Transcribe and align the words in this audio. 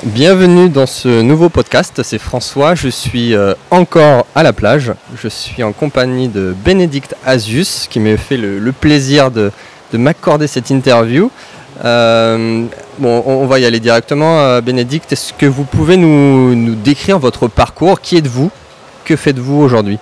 Bienvenue 0.00 0.70
dans 0.70 0.86
ce 0.86 1.20
nouveau 1.20 1.50
podcast, 1.50 2.00
c'est 2.02 2.18
François, 2.18 2.74
je 2.74 2.88
suis 2.88 3.34
euh, 3.34 3.52
encore 3.70 4.26
à 4.34 4.42
la 4.42 4.54
plage, 4.54 4.92
je 5.14 5.28
suis 5.28 5.62
en 5.62 5.72
compagnie 5.72 6.28
de 6.28 6.56
Bénédicte 6.64 7.14
Azius 7.26 7.88
qui 7.90 8.00
m'a 8.00 8.16
fait 8.16 8.38
le, 8.38 8.72
plaisir 8.72 9.30
de, 9.30 9.52
m'accorder 9.92 10.46
cette 10.46 10.70
interview. 10.70 11.30
Euh, 11.84 12.64
bon, 12.98 13.22
on, 13.26 13.46
va 13.46 13.58
y 13.60 13.66
aller 13.66 13.80
directement. 13.80 14.40
Euh, 14.40 14.60
Bénédicte, 14.62 15.12
est-ce 15.12 15.34
que 15.34 15.46
vous 15.46 15.64
pouvez 15.64 15.98
nous, 15.98 16.54
nous 16.54 16.74
décrire 16.74 17.18
votre 17.18 17.46
parcours? 17.46 18.00
Qui 18.00 18.16
êtes-vous? 18.16 18.50
Que 19.04 19.14
faites-vous 19.14 19.60
aujourd'hui? 19.60 19.98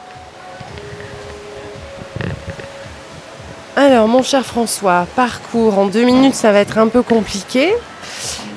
Alors, 3.74 4.06
mon 4.06 4.22
cher 4.22 4.46
François, 4.46 5.06
parcours 5.16 5.78
en 5.78 5.86
deux 5.86 6.04
minutes, 6.04 6.36
ça 6.36 6.52
va 6.52 6.60
être 6.60 6.78
un 6.78 6.86
peu 6.86 7.02
compliqué. 7.02 7.72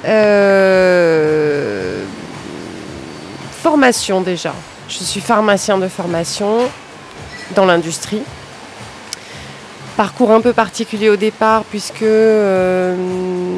Euh, 0.05 2.04
formation 3.62 4.21
déjà. 4.21 4.54
Je 4.90 4.98
suis 4.98 5.21
pharmacien 5.21 5.77
de 5.77 5.88
formation 5.88 6.59
dans 7.55 7.66
l'industrie. 7.66 8.21
Parcours 9.95 10.31
un 10.31 10.41
peu 10.41 10.54
particulier 10.54 11.09
au 11.09 11.16
départ 11.16 11.63
puisque 11.66 12.02
euh, 12.02 12.95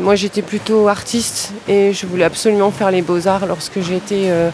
moi 0.03 0.15
j'étais 0.15 0.41
plutôt 0.41 0.87
artiste 0.87 1.53
et 1.67 1.93
je 1.93 2.05
voulais 2.05 2.25
absolument 2.25 2.71
faire 2.71 2.91
les 2.91 3.01
beaux-arts 3.01 3.45
lorsque 3.45 3.79
j'étais 3.79 4.25
euh, 4.27 4.49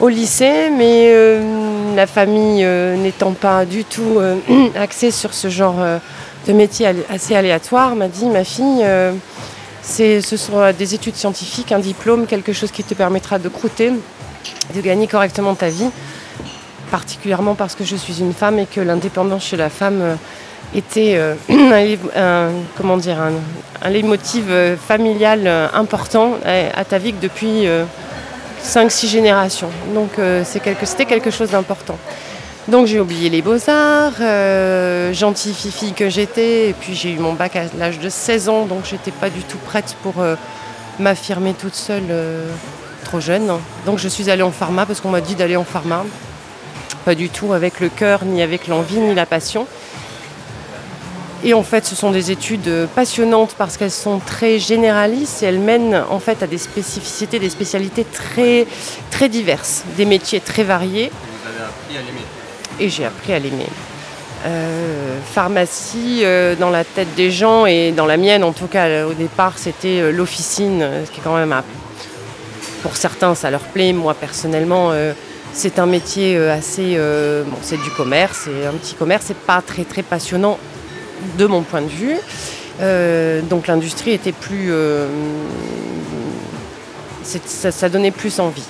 au 0.00 0.08
lycée, 0.08 0.70
mais 0.70 1.14
la 1.94 2.06
famille 2.06 2.64
n'étant 2.96 3.32
pas 3.32 3.66
du 3.66 3.84
tout 3.84 4.18
axée 4.74 5.10
sur 5.10 5.34
ce 5.34 5.50
genre 5.50 5.76
de 6.46 6.52
métier 6.54 6.86
assez 7.10 7.36
aléatoire, 7.36 7.94
m'a 7.96 8.08
dit 8.08 8.24
ma 8.24 8.42
fille 8.42 8.82
ce 9.82 10.36
sont 10.36 10.72
des 10.72 10.94
études 10.94 11.16
scientifiques, 11.16 11.72
un 11.72 11.78
diplôme, 11.78 12.26
quelque 12.26 12.52
chose 12.52 12.70
qui 12.70 12.84
te 12.84 12.94
permettra 12.94 13.38
de 13.38 13.48
croûter, 13.48 13.92
de 14.74 14.80
gagner 14.80 15.06
correctement 15.06 15.54
ta 15.54 15.68
vie, 15.68 15.90
particulièrement 16.90 17.54
parce 17.54 17.74
que 17.74 17.84
je 17.84 17.96
suis 17.96 18.20
une 18.20 18.34
femme 18.34 18.58
et 18.58 18.66
que 18.66 18.80
l'indépendance 18.80 19.44
chez 19.44 19.56
la 19.56 19.70
femme 19.70 20.00
euh, 20.00 20.14
était 20.74 21.14
euh, 21.16 21.34
un, 22.16 22.50
comment 22.76 22.96
dire, 22.96 23.18
un, 23.20 23.88
leitmotiv 23.88 24.46
euh, 24.50 24.76
familial 24.76 25.46
important 25.72 26.34
à, 26.44 26.84
ta 26.84 26.98
vie 26.98 27.14
depuis 27.14 27.66
5-6 28.62 29.08
générations. 29.08 29.70
Donc 29.94 30.10
c'était 30.44 31.06
quelque 31.06 31.30
chose 31.30 31.50
d'important. 31.50 31.96
Donc 32.70 32.86
j'ai 32.86 33.00
oublié 33.00 33.30
les 33.30 33.42
beaux-arts, 33.42 34.12
euh, 34.20 35.12
gentille 35.12 35.54
fille 35.54 35.92
que 35.92 36.08
j'étais, 36.08 36.68
et 36.68 36.72
puis 36.72 36.94
j'ai 36.94 37.10
eu 37.10 37.18
mon 37.18 37.32
bac 37.32 37.56
à 37.56 37.64
l'âge 37.76 37.98
de 37.98 38.08
16 38.08 38.48
ans, 38.48 38.64
donc 38.64 38.84
j'étais 38.88 39.10
pas 39.10 39.28
du 39.28 39.40
tout 39.40 39.58
prête 39.58 39.96
pour 40.04 40.20
euh, 40.20 40.36
m'affirmer 41.00 41.52
toute 41.54 41.74
seule 41.74 42.04
euh, 42.10 42.48
trop 43.04 43.18
jeune. 43.18 43.50
Donc 43.86 43.98
je 43.98 44.06
suis 44.06 44.30
allée 44.30 44.44
en 44.44 44.52
pharma 44.52 44.86
parce 44.86 45.00
qu'on 45.00 45.10
m'a 45.10 45.20
dit 45.20 45.34
d'aller 45.34 45.56
en 45.56 45.64
pharma. 45.64 46.04
Pas 47.04 47.16
du 47.16 47.28
tout 47.28 47.52
avec 47.54 47.80
le 47.80 47.88
cœur, 47.88 48.24
ni 48.24 48.40
avec 48.40 48.68
l'envie, 48.68 48.98
ni 48.98 49.16
la 49.16 49.26
passion. 49.26 49.66
Et 51.42 51.54
en 51.54 51.64
fait, 51.64 51.84
ce 51.84 51.96
sont 51.96 52.12
des 52.12 52.30
études 52.30 52.86
passionnantes 52.94 53.56
parce 53.58 53.78
qu'elles 53.78 53.90
sont 53.90 54.20
très 54.20 54.60
généralistes 54.60 55.42
et 55.42 55.46
elles 55.46 55.58
mènent 55.58 56.04
en 56.08 56.20
fait 56.20 56.40
à 56.44 56.46
des 56.46 56.58
spécificités, 56.58 57.40
des 57.40 57.50
spécialités 57.50 58.04
très, 58.04 58.68
très 59.10 59.28
diverses, 59.28 59.82
des 59.96 60.04
métiers 60.04 60.38
très 60.38 60.62
variés. 60.62 61.10
Vous 61.10 61.48
avez 61.48 61.64
appris 61.64 61.96
à 61.96 62.39
et 62.80 62.88
j'ai 62.88 63.04
appris 63.04 63.32
à 63.32 63.38
l'aimer. 63.38 63.68
Euh, 64.46 65.18
pharmacie 65.22 66.20
euh, 66.22 66.56
dans 66.56 66.70
la 66.70 66.82
tête 66.82 67.14
des 67.14 67.30
gens 67.30 67.66
et 67.66 67.92
dans 67.92 68.06
la 68.06 68.16
mienne 68.16 68.42
en 68.42 68.52
tout 68.52 68.68
cas 68.68 69.04
au 69.04 69.12
départ 69.12 69.58
c'était 69.58 70.00
euh, 70.00 70.12
l'officine 70.12 70.82
ce 71.04 71.10
qui 71.10 71.20
est 71.20 71.22
quand 71.22 71.36
même 71.36 71.54
pour 72.82 72.96
certains 72.96 73.34
ça 73.34 73.50
leur 73.50 73.60
plaît. 73.60 73.92
Moi 73.92 74.14
personnellement 74.14 74.92
c'est 75.52 75.78
un 75.78 75.84
métier 75.84 76.38
assez 76.38 76.96
bon 76.96 77.58
c'est 77.60 77.76
du 77.82 77.90
commerce 77.90 78.44
c'est 78.46 78.66
un 78.66 78.72
petit 78.72 78.94
commerce 78.94 79.24
c'est 79.26 79.36
pas 79.36 79.60
très 79.60 79.84
très 79.84 80.02
passionnant 80.02 80.58
de 81.36 81.44
mon 81.44 81.60
point 81.60 81.82
de 81.82 81.88
vue. 81.88 82.16
Donc 83.50 83.66
l'industrie 83.66 84.12
était 84.12 84.32
plus 84.32 84.72
ça 87.22 87.90
donnait 87.90 88.10
plus 88.10 88.40
envie 88.40 88.64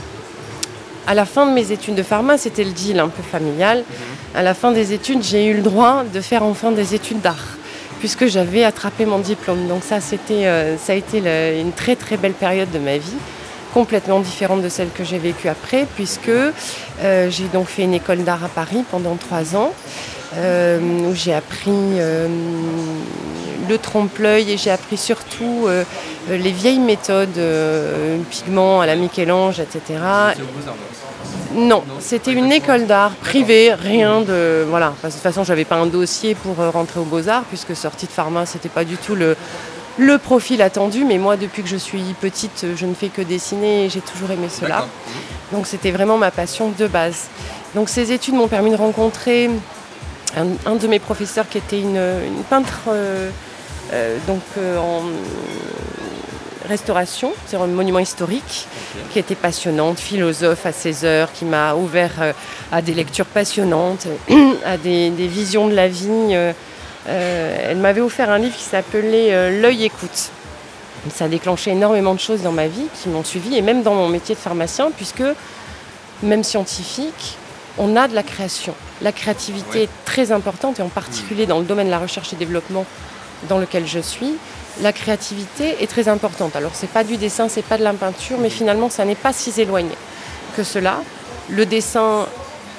à 1.06 1.14
la 1.14 1.24
fin 1.24 1.46
de 1.46 1.52
mes 1.52 1.72
études 1.72 1.94
de 1.94 2.02
pharma, 2.02 2.38
c'était 2.38 2.64
le 2.64 2.72
deal 2.72 3.00
un 3.00 3.08
peu 3.08 3.22
familial. 3.22 3.84
À 4.34 4.42
la 4.42 4.54
fin 4.54 4.72
des 4.72 4.92
études, 4.92 5.22
j'ai 5.22 5.46
eu 5.46 5.54
le 5.54 5.62
droit 5.62 6.04
de 6.04 6.20
faire 6.20 6.42
enfin 6.42 6.70
des 6.70 6.94
études 6.94 7.20
d'art, 7.20 7.56
puisque 7.98 8.26
j'avais 8.26 8.64
attrapé 8.64 9.06
mon 9.06 9.18
diplôme. 9.18 9.66
Donc 9.66 9.82
ça, 9.82 10.00
c'était, 10.00 10.46
euh, 10.46 10.76
ça 10.76 10.92
a 10.92 10.96
été 10.96 11.18
une 11.60 11.72
très 11.72 11.96
très 11.96 12.16
belle 12.16 12.32
période 12.32 12.70
de 12.70 12.78
ma 12.78 12.98
vie, 12.98 13.16
complètement 13.74 14.20
différente 14.20 14.62
de 14.62 14.68
celle 14.68 14.90
que 14.90 15.04
j'ai 15.04 15.18
vécue 15.18 15.48
après, 15.48 15.86
puisque 15.96 16.28
euh, 16.28 17.30
j'ai 17.30 17.44
donc 17.52 17.66
fait 17.68 17.82
une 17.82 17.94
école 17.94 18.24
d'art 18.24 18.44
à 18.44 18.48
Paris 18.48 18.84
pendant 18.90 19.16
trois 19.16 19.56
ans. 19.56 19.72
Euh, 20.36 20.78
où 20.78 21.12
j'ai 21.12 21.34
appris 21.34 21.72
le 23.70 23.78
trompe-l'œil 23.78 24.50
et 24.50 24.56
j'ai 24.56 24.70
appris 24.70 24.96
surtout 24.96 25.68
les 26.28 26.52
vieilles 26.52 26.78
méthodes, 26.78 27.40
pigments 28.30 28.80
à 28.80 28.86
la 28.86 28.96
Michel-Ange, 28.96 29.60
etc. 29.60 29.98
Non, 31.54 31.82
c'était 31.98 32.32
une 32.32 32.52
école 32.52 32.86
d'art 32.86 33.12
privée, 33.12 33.74
rien 33.74 34.20
de. 34.20 34.64
Voilà, 34.68 34.94
de 35.02 35.10
toute 35.10 35.18
façon, 35.20 35.42
j'avais 35.42 35.64
pas 35.64 35.76
un 35.76 35.86
dossier 35.86 36.36
pour 36.36 36.60
euh, 36.60 36.70
rentrer 36.70 37.00
aux 37.00 37.04
Beaux-Arts, 37.04 37.42
puisque 37.48 37.74
sortie 37.74 38.06
de 38.06 38.12
pharma, 38.12 38.46
c'était 38.46 38.68
pas 38.68 38.84
du 38.84 38.96
tout 38.96 39.16
le, 39.16 39.36
le 39.98 40.18
profil 40.18 40.62
attendu. 40.62 41.04
Mais 41.04 41.18
moi, 41.18 41.36
depuis 41.36 41.62
que 41.62 41.68
je 41.68 41.76
suis 41.76 42.14
petite, 42.20 42.66
je 42.76 42.86
ne 42.86 42.94
fais 42.94 43.08
que 43.08 43.22
dessiner 43.22 43.86
et 43.86 43.88
j'ai 43.88 44.00
toujours 44.00 44.30
aimé 44.30 44.48
cela. 44.48 44.86
Donc, 45.50 45.66
c'était 45.66 45.90
vraiment 45.90 46.18
ma 46.18 46.30
passion 46.30 46.72
de 46.78 46.86
base. 46.86 47.26
Donc, 47.74 47.88
ces 47.88 48.12
études 48.12 48.34
m'ont 48.34 48.48
permis 48.48 48.70
de 48.70 48.76
rencontrer 48.76 49.50
un, 50.36 50.76
de 50.76 50.86
mes 50.86 51.00
professeurs 51.00 51.48
qui 51.48 51.58
était 51.58 51.80
une, 51.80 52.00
peintre. 52.48 52.82
Euh, 52.88 52.92
euh, 52.92 53.30
donc 54.26 54.42
en, 54.58 55.02
restauration, 56.70 57.32
c'est 57.46 57.56
un 57.56 57.66
monument 57.66 57.98
historique 57.98 58.68
qui 59.12 59.18
était 59.18 59.34
passionnante, 59.34 59.98
philosophe 59.98 60.64
à 60.66 60.72
ses 60.72 61.04
heures, 61.04 61.32
qui 61.32 61.44
m'a 61.44 61.74
ouvert 61.74 62.12
euh, 62.20 62.32
à 62.70 62.80
des 62.80 62.94
lectures 62.94 63.26
passionnantes, 63.26 64.06
à 64.64 64.76
des, 64.76 65.10
visions 65.10 65.66
de 65.66 65.74
la 65.74 65.88
vie. 65.88 66.08
Euh, 66.08 66.52
euh, 67.08 67.70
elle 67.70 67.78
m'avait 67.78 68.00
offert 68.00 68.30
un 68.30 68.38
livre 68.38 68.56
qui 68.56 68.62
s'appelait 68.62 69.50
L'œil 69.60 69.84
écoute. 69.84 70.30
Ça 71.12 71.24
a 71.24 71.28
déclenché 71.28 71.70
énormément 71.70 72.14
de 72.14 72.20
choses 72.20 72.42
dans 72.42 72.52
ma 72.52 72.68
vie 72.68 72.86
qui 73.02 73.08
m'ont 73.08 73.24
suivi 73.24 73.56
et 73.56 73.62
même 73.62 73.82
dans 73.82 73.94
mon 73.94 74.08
métier 74.08 74.34
de 74.34 74.40
pharmacien, 74.40 74.90
puisque 74.94 75.24
même 76.22 76.44
scientifique, 76.44 77.38
on 77.78 77.96
a 77.96 78.06
de 78.06 78.14
la 78.14 78.22
création. 78.22 78.74
La 79.00 79.10
créativité 79.12 79.84
est 79.84 79.90
très 80.04 80.30
importante 80.30 80.78
et 80.78 80.82
en 80.82 80.88
particulier 80.88 81.46
dans 81.46 81.58
le 81.58 81.64
domaine 81.64 81.86
de 81.86 81.90
la 81.90 81.98
recherche 81.98 82.32
et 82.34 82.36
développement 82.36 82.84
dans 83.48 83.58
lequel 83.58 83.86
je 83.86 84.00
suis 84.00 84.36
la 84.80 84.92
créativité 84.92 85.82
est 85.82 85.86
très 85.86 86.08
importante. 86.08 86.56
Alors 86.56 86.72
c'est 86.74 86.90
pas 86.90 87.04
du 87.04 87.16
dessin, 87.16 87.48
c'est 87.48 87.62
pas 87.64 87.78
de 87.78 87.84
la 87.84 87.92
peinture, 87.92 88.38
mais 88.38 88.50
finalement 88.50 88.88
ça 88.88 89.04
n'est 89.04 89.14
pas 89.14 89.32
si 89.32 89.52
éloigné 89.60 89.94
que 90.56 90.62
cela. 90.62 91.02
Le 91.48 91.66
dessin, 91.66 92.26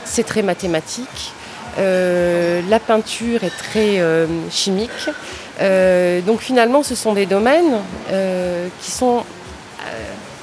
c'est 0.06 0.24
très 0.24 0.42
mathématique. 0.42 1.34
Euh, 1.78 2.62
la 2.70 2.80
peinture 2.80 3.44
est 3.44 3.58
très 3.58 4.00
euh, 4.00 4.28
chimique. 4.50 5.10
Euh, 5.62 6.22
donc 6.22 6.40
finalement, 6.42 6.84
ce 6.84 6.96
sont 6.96 7.14
des 7.14 7.26
domaines 7.26 7.82
qui 8.82 8.92
sont 8.92 9.24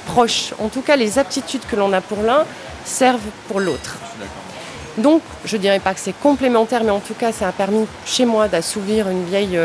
proches. 0.05 0.53
En 0.59 0.69
tout 0.69 0.81
cas, 0.81 0.95
les 0.95 1.19
aptitudes 1.19 1.65
que 1.69 1.75
l'on 1.75 1.93
a 1.93 2.01
pour 2.01 2.23
l'un 2.23 2.45
servent 2.85 3.19
pour 3.47 3.59
l'autre. 3.59 3.97
Donc, 4.97 5.21
je 5.45 5.55
ne 5.55 5.61
dirais 5.61 5.79
pas 5.79 5.93
que 5.93 5.99
c'est 5.99 6.19
complémentaire, 6.19 6.83
mais 6.83 6.91
en 6.91 6.99
tout 6.99 7.13
cas, 7.13 7.31
ça 7.31 7.47
a 7.47 7.51
permis 7.51 7.85
chez 8.05 8.25
moi 8.25 8.47
d'assouvir 8.47 9.09
une 9.09 9.23
vieille 9.25 9.59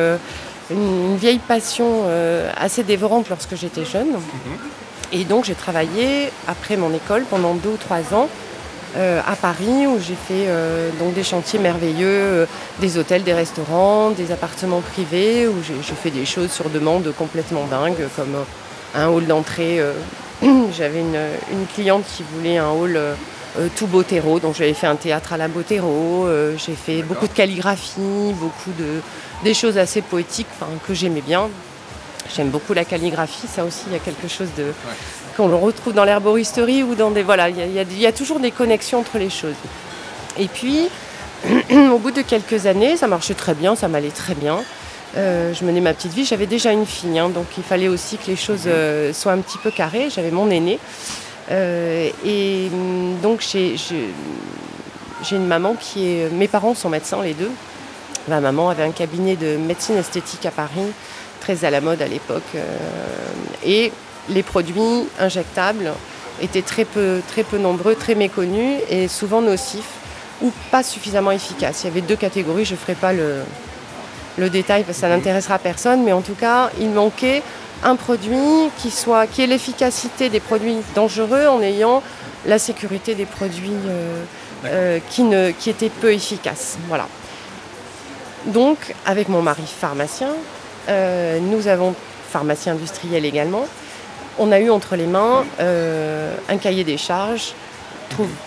une, 0.70 1.16
vieille 1.16 1.38
passion 1.38 2.04
euh, 2.06 2.50
assez 2.56 2.82
dévorante 2.82 3.28
lorsque 3.28 3.56
j'étais 3.56 3.84
jeune. 3.84 4.12
Mhm. 4.12 4.58
Et 5.12 5.24
donc 5.24 5.44
j'ai 5.44 5.54
travaillé 5.54 6.30
après 6.48 6.76
mon 6.76 6.92
école 6.92 7.24
pendant 7.28 7.54
deux 7.54 7.70
ou 7.70 7.76
trois 7.76 8.14
ans 8.14 8.28
euh, 8.96 9.20
à 9.26 9.36
Paris 9.36 9.86
où 9.86 9.98
j'ai 10.00 10.14
fait 10.14 10.46
euh, 10.48 10.90
donc 10.98 11.14
des 11.14 11.22
chantiers 11.22 11.58
merveilleux, 11.58 12.48
des 12.80 12.98
hôtels, 12.98 13.22
des 13.22 13.32
restaurants, 13.32 14.10
des 14.10 14.32
appartements 14.32 14.80
privés, 14.80 15.46
où 15.46 15.54
j'ai 15.62 15.94
fait 15.94 16.10
des 16.10 16.24
choses 16.24 16.50
sur 16.50 16.70
demande 16.70 17.12
complètement 17.16 17.66
dingues 17.70 18.08
comme 18.16 18.36
un 18.94 19.08
hall 19.08 19.26
d'entrée. 19.26 19.80
J'avais 20.76 21.00
une, 21.00 21.18
une, 21.52 21.66
cliente 21.74 22.04
qui 22.16 22.24
voulait 22.34 22.58
un 22.58 22.70
hall 22.70 22.98
tout 23.76 23.86
Botero, 23.86 24.40
donc 24.40 24.56
j'avais 24.56 24.74
fait 24.74 24.86
un 24.86 24.96
théâtre 24.96 25.32
à 25.32 25.36
la 25.36 25.48
Botero, 25.48 26.26
j'ai 26.56 26.74
fait 26.74 27.02
beaucoup 27.02 27.28
de 27.28 27.32
calligraphie, 27.32 28.32
beaucoup 28.34 28.72
de, 28.78 29.00
des 29.44 29.54
choses 29.54 29.78
assez 29.78 30.02
poétiques 30.02 30.48
que 30.86 30.94
j'aimais 30.94 31.20
bien. 31.20 31.48
J'aime 32.34 32.48
beaucoup 32.48 32.72
la 32.72 32.84
calligraphie, 32.84 33.46
ça 33.46 33.64
aussi, 33.64 33.82
il 33.88 33.92
y 33.92 33.96
a 33.96 33.98
quelque 33.98 34.28
chose 34.28 34.48
de 34.56 34.72
qu'on 35.36 35.48
le 35.48 35.56
retrouve 35.56 35.92
dans 35.92 36.04
l'herboristerie 36.04 36.82
ou 36.82 36.94
dans 36.94 37.10
des 37.10 37.22
voilà, 37.22 37.48
il 37.48 37.72
y, 37.72 38.06
a, 38.06 38.12
toujours 38.12 38.40
des 38.40 38.50
connexions 38.50 39.00
entre 39.00 39.18
les 39.18 39.30
choses. 39.30 39.54
Et 40.38 40.46
puis, 40.46 40.88
au 41.92 41.98
bout 41.98 42.12
de 42.12 42.22
quelques 42.22 42.66
années, 42.66 42.96
ça 42.96 43.08
marchait 43.08 43.34
très 43.34 43.54
bien, 43.54 43.76
ça 43.76 43.88
m'allait 43.88 44.10
très 44.10 44.34
bien. 44.34 44.62
je 45.16 45.64
menais 45.64 45.80
ma 45.80 45.92
petite 45.92 46.12
vie. 46.12 46.24
J'avais 46.24 46.46
déjà 46.46 46.72
une 46.72 46.86
fille, 46.86 47.18
hein, 47.18 47.28
donc 47.28 47.46
il 47.58 47.64
fallait 47.64 47.88
aussi 47.88 48.16
que 48.16 48.28
les 48.28 48.36
choses 48.36 48.68
soient 49.12 49.32
un 49.32 49.38
petit 49.38 49.58
peu 49.58 49.70
carrées. 49.70 50.08
J'avais 50.08 50.30
mon 50.30 50.50
aîné. 50.50 50.78
Et 51.50 52.68
mm, 52.70 53.20
donc 53.22 53.40
j'ai 53.42 53.76
une 55.32 55.46
maman 55.46 55.74
qui 55.74 56.06
est... 56.08 56.32
Mes 56.32 56.48
parents 56.48 56.74
sont 56.74 56.88
médecins 56.88 57.22
les 57.22 57.34
deux. 57.34 57.50
Ma 58.28 58.40
maman 58.40 58.70
avait 58.70 58.84
un 58.84 58.92
cabinet 58.92 59.36
de 59.36 59.56
médecine 59.56 59.96
esthétique 59.96 60.46
à 60.46 60.50
Paris, 60.50 60.92
très 61.40 61.64
à 61.64 61.70
la 61.70 61.80
mode 61.80 62.00
à 62.00 62.08
l'époque. 62.08 62.42
et 63.64 63.92
les 64.30 64.42
produits 64.42 65.06
injectables 65.18 65.92
étaient 66.40 66.62
très 66.62 66.84
peu, 66.84 67.20
très 67.28 67.42
peu 67.42 67.58
nombreux, 67.58 67.94
très 67.94 68.14
méconnus 68.14 68.80
et 68.88 69.08
souvent 69.08 69.42
nocifs 69.42 69.84
ou 70.42 70.50
pas 70.70 70.82
suffisamment 70.82 71.30
efficaces. 71.30 71.82
Il 71.82 71.88
y 71.88 71.90
avait 71.90 72.00
deux 72.00 72.16
catégories, 72.16 72.64
je 72.64 72.72
ne 72.72 72.78
ferai 72.78 72.94
pas 72.94 73.12
le, 73.12 73.42
le 74.36 74.50
détail 74.50 74.82
parce 74.82 74.96
que 74.98 75.00
ça 75.02 75.08
n'intéressera 75.08 75.58
personne, 75.58 76.02
mais 76.02 76.12
en 76.12 76.20
tout 76.20 76.34
cas, 76.34 76.70
il 76.80 76.90
manquait 76.90 77.42
un 77.82 77.96
produit 77.96 78.70
qui, 78.78 78.90
soit, 78.90 79.26
qui 79.26 79.42
ait 79.42 79.46
l'efficacité 79.46 80.28
des 80.28 80.40
produits 80.40 80.76
dangereux 80.94 81.46
en 81.46 81.60
ayant 81.60 82.02
la 82.46 82.58
sécurité 82.58 83.14
des 83.14 83.26
produits 83.26 83.70
euh, 83.86 84.24
euh, 84.64 84.98
qui, 85.10 85.22
ne, 85.22 85.50
qui 85.50 85.70
étaient 85.70 85.90
peu 85.90 86.12
efficaces. 86.12 86.78
Voilà. 86.88 87.06
Donc, 88.46 88.94
avec 89.06 89.28
mon 89.28 89.42
mari 89.42 89.64
pharmacien, 89.66 90.30
euh, 90.88 91.38
nous 91.40 91.66
avons 91.68 91.94
pharmacien 92.30 92.72
industriel 92.72 93.24
également, 93.24 93.66
on 94.38 94.50
a 94.50 94.58
eu 94.58 94.68
entre 94.68 94.96
les 94.96 95.06
mains 95.06 95.44
un 95.60 96.56
cahier 96.56 96.82
des 96.82 96.96
charges. 96.96 97.54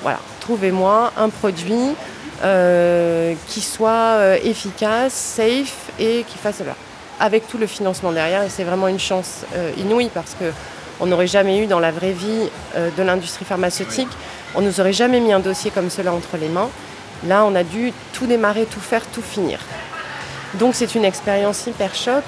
voilà, 0.02 0.20
trouvez-moi 0.42 1.14
un 1.16 1.30
produit 1.30 1.96
euh, 2.44 3.34
qui 3.48 3.62
soit 3.62 3.90
euh, 3.90 4.38
efficace, 4.44 5.14
safe 5.14 5.92
et 6.00 6.24
qui 6.28 6.38
fasse 6.38 6.62
alors, 6.62 6.76
avec 7.20 7.48
tout 7.48 7.58
le 7.58 7.68
financement 7.68 8.12
derrière. 8.12 8.44
Et 8.44 8.50
c'est 8.50 8.64
vraiment 8.64 8.88
une 8.88 9.00
chance 9.00 9.46
inouïe 9.78 10.10
parce 10.14 10.34
que 10.40 10.52
on 11.00 11.06
n'aurait 11.06 11.28
jamais 11.28 11.60
eu 11.60 11.68
dans 11.68 11.80
la 11.80 11.92
vraie 11.92 12.12
vie 12.12 12.50
de 12.76 13.04
l'industrie 13.04 13.46
pharmaceutique, 13.46 14.10
on 14.56 14.62
nous 14.62 14.80
aurait 14.80 14.94
jamais 14.94 15.20
mis 15.20 15.32
un 15.32 15.40
dossier 15.40 15.70
comme 15.70 15.92
cela 15.92 16.12
entre 16.12 16.38
les 16.38 16.50
mains. 16.50 16.70
Là, 17.28 17.46
on 17.46 17.54
a 17.54 17.64
dû 17.64 17.94
tout 18.14 18.26
démarrer, 18.26 18.66
tout 18.66 18.80
faire, 18.80 19.06
tout 19.06 19.22
finir. 19.22 19.60
Donc 20.56 20.74
c'est 20.74 20.96
une 20.96 21.06
expérience 21.06 21.68
hyper 21.68 21.94
choc 21.94 22.24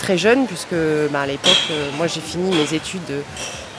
très 0.00 0.18
jeune, 0.18 0.46
puisque 0.46 0.74
bah, 1.12 1.20
à 1.20 1.26
l'époque, 1.26 1.68
euh, 1.70 1.90
moi 1.96 2.06
j'ai 2.06 2.20
fini 2.20 2.50
mes 2.56 2.74
études 2.74 3.22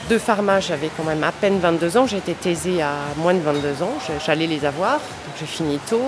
de 0.08 0.18
pharma, 0.18 0.60
j'avais 0.60 0.90
quand 0.96 1.04
même 1.04 1.24
à 1.24 1.32
peine 1.32 1.58
22 1.58 1.96
ans, 1.96 2.06
été 2.06 2.34
thésée 2.34 2.82
à 2.82 2.94
moins 3.16 3.34
de 3.34 3.40
22 3.40 3.82
ans, 3.82 3.92
j'allais 4.24 4.46
les 4.46 4.64
avoir, 4.64 4.94
donc 4.94 5.34
j'ai 5.38 5.46
fini 5.46 5.78
tôt. 5.88 6.02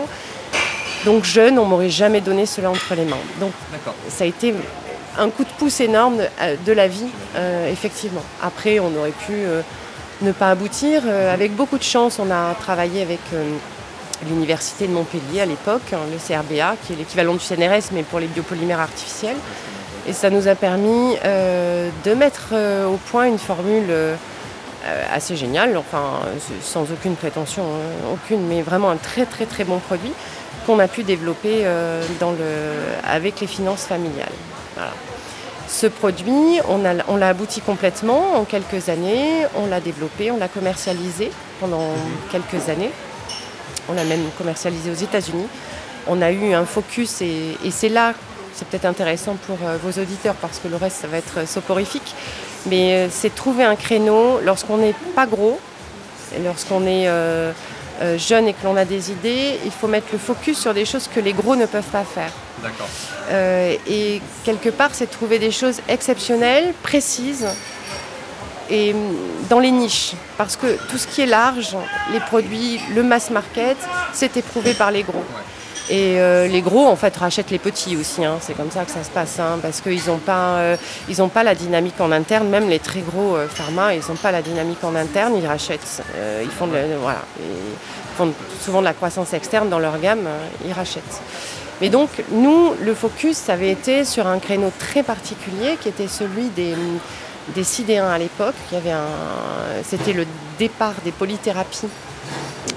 Donc 1.04 1.24
jeune, 1.24 1.58
on 1.58 1.64
m'aurait 1.64 1.90
jamais 1.90 2.20
donné 2.20 2.46
cela 2.46 2.70
entre 2.70 2.94
les 2.94 3.04
mains. 3.04 3.16
Donc 3.40 3.52
ça 4.08 4.24
a 4.24 4.26
été 4.26 4.54
un 5.18 5.30
coup 5.30 5.44
de 5.44 5.50
pouce 5.58 5.80
énorme 5.80 6.22
de 6.66 6.72
la 6.72 6.88
vie, 6.88 7.06
euh, 7.36 7.70
effectivement. 7.70 8.22
Après, 8.42 8.78
on 8.78 8.94
aurait 8.96 9.10
pu 9.10 9.32
euh, 9.32 9.60
ne 10.22 10.32
pas 10.32 10.50
aboutir. 10.50 11.02
avec 11.06 11.54
beaucoup 11.54 11.78
de 11.78 11.82
chance, 11.82 12.18
on 12.18 12.30
a 12.30 12.54
travaillé 12.54 13.02
avec 13.02 13.20
l'université 14.28 14.86
de 14.86 14.92
Montpellier 14.92 15.40
à 15.40 15.46
l'époque, 15.46 15.92
hein, 15.92 16.00
le 16.10 16.18
CRBA, 16.18 16.76
qui 16.84 16.92
est 16.92 16.96
l'équivalent 16.96 17.34
du 17.34 17.40
CNRS, 17.40 17.92
mais 17.92 18.02
pour 18.02 18.20
les 18.20 18.26
biopolymères 18.26 18.80
artificiels. 18.80 19.36
Et 20.06 20.12
ça 20.12 20.30
nous 20.30 20.48
a 20.48 20.54
permis 20.54 21.16
euh, 21.24 21.88
de 22.04 22.14
mettre 22.14 22.48
euh, 22.52 22.86
au 22.86 22.96
point 22.96 23.26
une 23.26 23.38
formule 23.38 23.86
euh, 23.88 24.16
assez 25.12 25.34
géniale, 25.34 25.76
enfin 25.78 26.20
sans 26.60 26.82
aucune 26.92 27.16
prétention, 27.16 27.62
hein, 27.62 28.10
aucune, 28.12 28.46
mais 28.46 28.60
vraiment 28.60 28.90
un 28.90 28.96
très 28.96 29.24
très 29.24 29.46
très 29.46 29.64
bon 29.64 29.78
produit 29.78 30.12
qu'on 30.66 30.78
a 30.78 30.88
pu 30.88 31.04
développer 31.04 31.64
dans 32.20 32.32
le, 32.32 32.38
avec 33.06 33.40
les 33.40 33.46
finances 33.46 33.84
familiales. 33.84 34.32
Ce 35.68 35.86
produit, 35.86 36.58
on 36.68 37.16
l'a 37.16 37.28
abouti 37.28 37.60
complètement 37.60 38.36
en 38.36 38.44
quelques 38.44 38.88
années, 38.88 39.46
on 39.56 39.66
l'a 39.66 39.80
développé, 39.80 40.30
on 40.30 40.38
l'a 40.38 40.48
commercialisé 40.48 41.30
pendant 41.60 41.90
quelques 42.30 42.70
années. 42.70 42.90
On 43.88 43.94
l'a 43.94 44.04
même 44.04 44.24
commercialisé 44.38 44.90
aux 44.90 44.94
États-Unis. 44.94 45.46
On 46.06 46.20
a 46.22 46.30
eu 46.30 46.52
un 46.52 46.66
focus 46.66 47.22
et, 47.22 47.56
et 47.64 47.70
c'est 47.70 47.88
là 47.88 48.14
c'est 48.54 48.66
peut-être 48.68 48.84
intéressant 48.84 49.36
pour 49.46 49.58
euh, 49.64 49.76
vos 49.82 50.00
auditeurs 50.00 50.34
parce 50.36 50.58
que 50.58 50.68
le 50.68 50.76
reste, 50.76 50.98
ça 50.98 51.08
va 51.08 51.18
être 51.18 51.46
soporifique. 51.46 52.14
Mais 52.66 52.94
euh, 52.94 53.08
c'est 53.10 53.34
trouver 53.34 53.64
un 53.64 53.76
créneau 53.76 54.40
lorsqu'on 54.40 54.78
n'est 54.78 54.94
pas 55.14 55.26
gros, 55.26 55.60
lorsqu'on 56.42 56.86
est 56.86 57.08
euh, 57.08 57.52
jeune 58.16 58.46
et 58.48 58.52
que 58.52 58.64
l'on 58.64 58.76
a 58.76 58.84
des 58.84 59.10
idées, 59.10 59.58
il 59.64 59.70
faut 59.70 59.88
mettre 59.88 60.08
le 60.12 60.18
focus 60.18 60.58
sur 60.58 60.72
des 60.72 60.84
choses 60.84 61.08
que 61.12 61.20
les 61.20 61.32
gros 61.32 61.56
ne 61.56 61.66
peuvent 61.66 61.82
pas 61.82 62.04
faire. 62.04 62.32
D'accord. 62.62 62.88
et 63.86 64.22
quelque 64.42 64.70
part, 64.70 64.90
c'est 64.92 65.10
trouver 65.10 65.38
des 65.38 65.50
choses 65.50 65.80
exceptionnelles, 65.86 66.72
précises, 66.82 67.46
et 68.70 68.92
mm, 68.92 69.48
dans 69.48 69.60
les 69.60 69.70
niches. 69.70 70.12
Parce 70.36 70.56
que 70.56 70.78
tout 70.90 70.98
ce 70.98 71.06
qui 71.06 71.22
est 71.22 71.26
large, 71.26 71.76
les 72.12 72.20
produits, 72.20 72.80
le 72.94 73.02
mass 73.02 73.30
market, 73.30 73.76
c'est 74.12 74.36
éprouvé 74.36 74.74
par 74.74 74.90
les 74.90 75.02
gros. 75.02 75.24
Et 75.90 76.18
euh, 76.18 76.48
les 76.48 76.62
gros, 76.62 76.86
en 76.86 76.96
fait, 76.96 77.14
rachètent 77.16 77.50
les 77.50 77.58
petits 77.58 77.96
aussi. 77.96 78.24
Hein. 78.24 78.38
C'est 78.40 78.54
comme 78.54 78.70
ça 78.70 78.84
que 78.84 78.90
ça 78.90 79.04
se 79.04 79.10
passe, 79.10 79.38
hein, 79.38 79.58
parce 79.60 79.82
qu'ils 79.82 80.06
n'ont 80.06 80.18
pas, 80.18 80.56
euh, 80.56 80.76
pas 81.32 81.42
la 81.42 81.54
dynamique 81.54 82.00
en 82.00 82.10
interne. 82.10 82.48
Même 82.48 82.70
les 82.70 82.78
très 82.78 83.00
gros 83.00 83.36
euh, 83.36 83.46
pharma, 83.48 83.94
ils 83.94 84.02
n'ont 84.08 84.16
pas 84.16 84.32
la 84.32 84.40
dynamique 84.40 84.82
en 84.82 84.94
interne. 84.94 85.34
Ils 85.36 85.46
rachètent. 85.46 86.02
ils 86.42 86.50
font, 86.50 86.66
voilà, 86.66 87.20
ils 87.38 88.16
font 88.16 88.32
souvent 88.62 88.80
de 88.80 88.86
la 88.86 88.94
croissance 88.94 89.34
externe 89.34 89.68
dans 89.68 89.78
leur 89.78 89.98
gamme. 89.98 90.26
ils 90.64 90.72
rachètent. 90.72 91.20
Mais 91.80 91.90
donc, 91.90 92.08
nous, 92.30 92.72
le 92.80 92.94
focus, 92.94 93.36
ça 93.36 93.54
avait 93.54 93.70
été 93.70 94.04
sur 94.04 94.26
un 94.26 94.38
créneau 94.38 94.72
très 94.78 95.02
particulier, 95.02 95.76
qui 95.82 95.88
était 95.88 96.08
celui 96.08 96.48
des 96.56 96.74
des 97.54 97.62
CID1 97.62 98.02
à 98.02 98.18
l'époque. 98.18 98.54
C'était 99.82 100.12
le 100.12 100.26
départ 100.58 100.94
des 101.04 101.12
polythérapies 101.12 101.88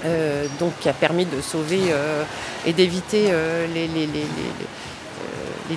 euh, 0.04 0.46
donc 0.60 0.72
qui 0.80 0.88
a 0.88 0.92
permis 0.92 1.24
de 1.24 1.40
sauver 1.40 1.80
euh, 1.90 2.22
et 2.66 2.72
d'éviter 2.72 3.28
euh, 3.30 3.66
les, 3.74 3.88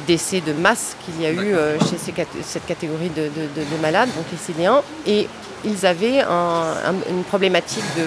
décès 0.07 0.41
de 0.41 0.53
masse 0.53 0.95
qu'il 1.03 1.21
y 1.21 1.25
a 1.25 1.31
eu 1.31 1.53
chez 1.89 1.97
cette 2.43 2.65
catégorie 2.65 3.09
de, 3.09 3.29
malades, 3.81 4.09
donc 4.15 4.25
les 4.31 4.65
CD1. 4.65 4.81
Et 5.05 5.27
ils 5.65 5.85
avaient 5.85 6.21
une 6.21 7.23
problématique 7.23 7.83
de, 7.97 8.03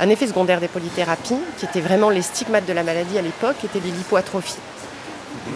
un 0.00 0.08
effet 0.08 0.26
secondaire 0.26 0.58
des 0.58 0.68
polythérapies, 0.68 1.36
qui 1.58 1.66
était 1.66 1.82
vraiment 1.82 2.08
les 2.08 2.22
stigmates 2.22 2.64
de 2.64 2.72
la 2.72 2.82
maladie 2.82 3.18
à 3.18 3.22
l'époque, 3.22 3.56
qui 3.60 3.66
étaient 3.66 3.80
les 3.80 3.90
lipoatrophies 3.90 4.56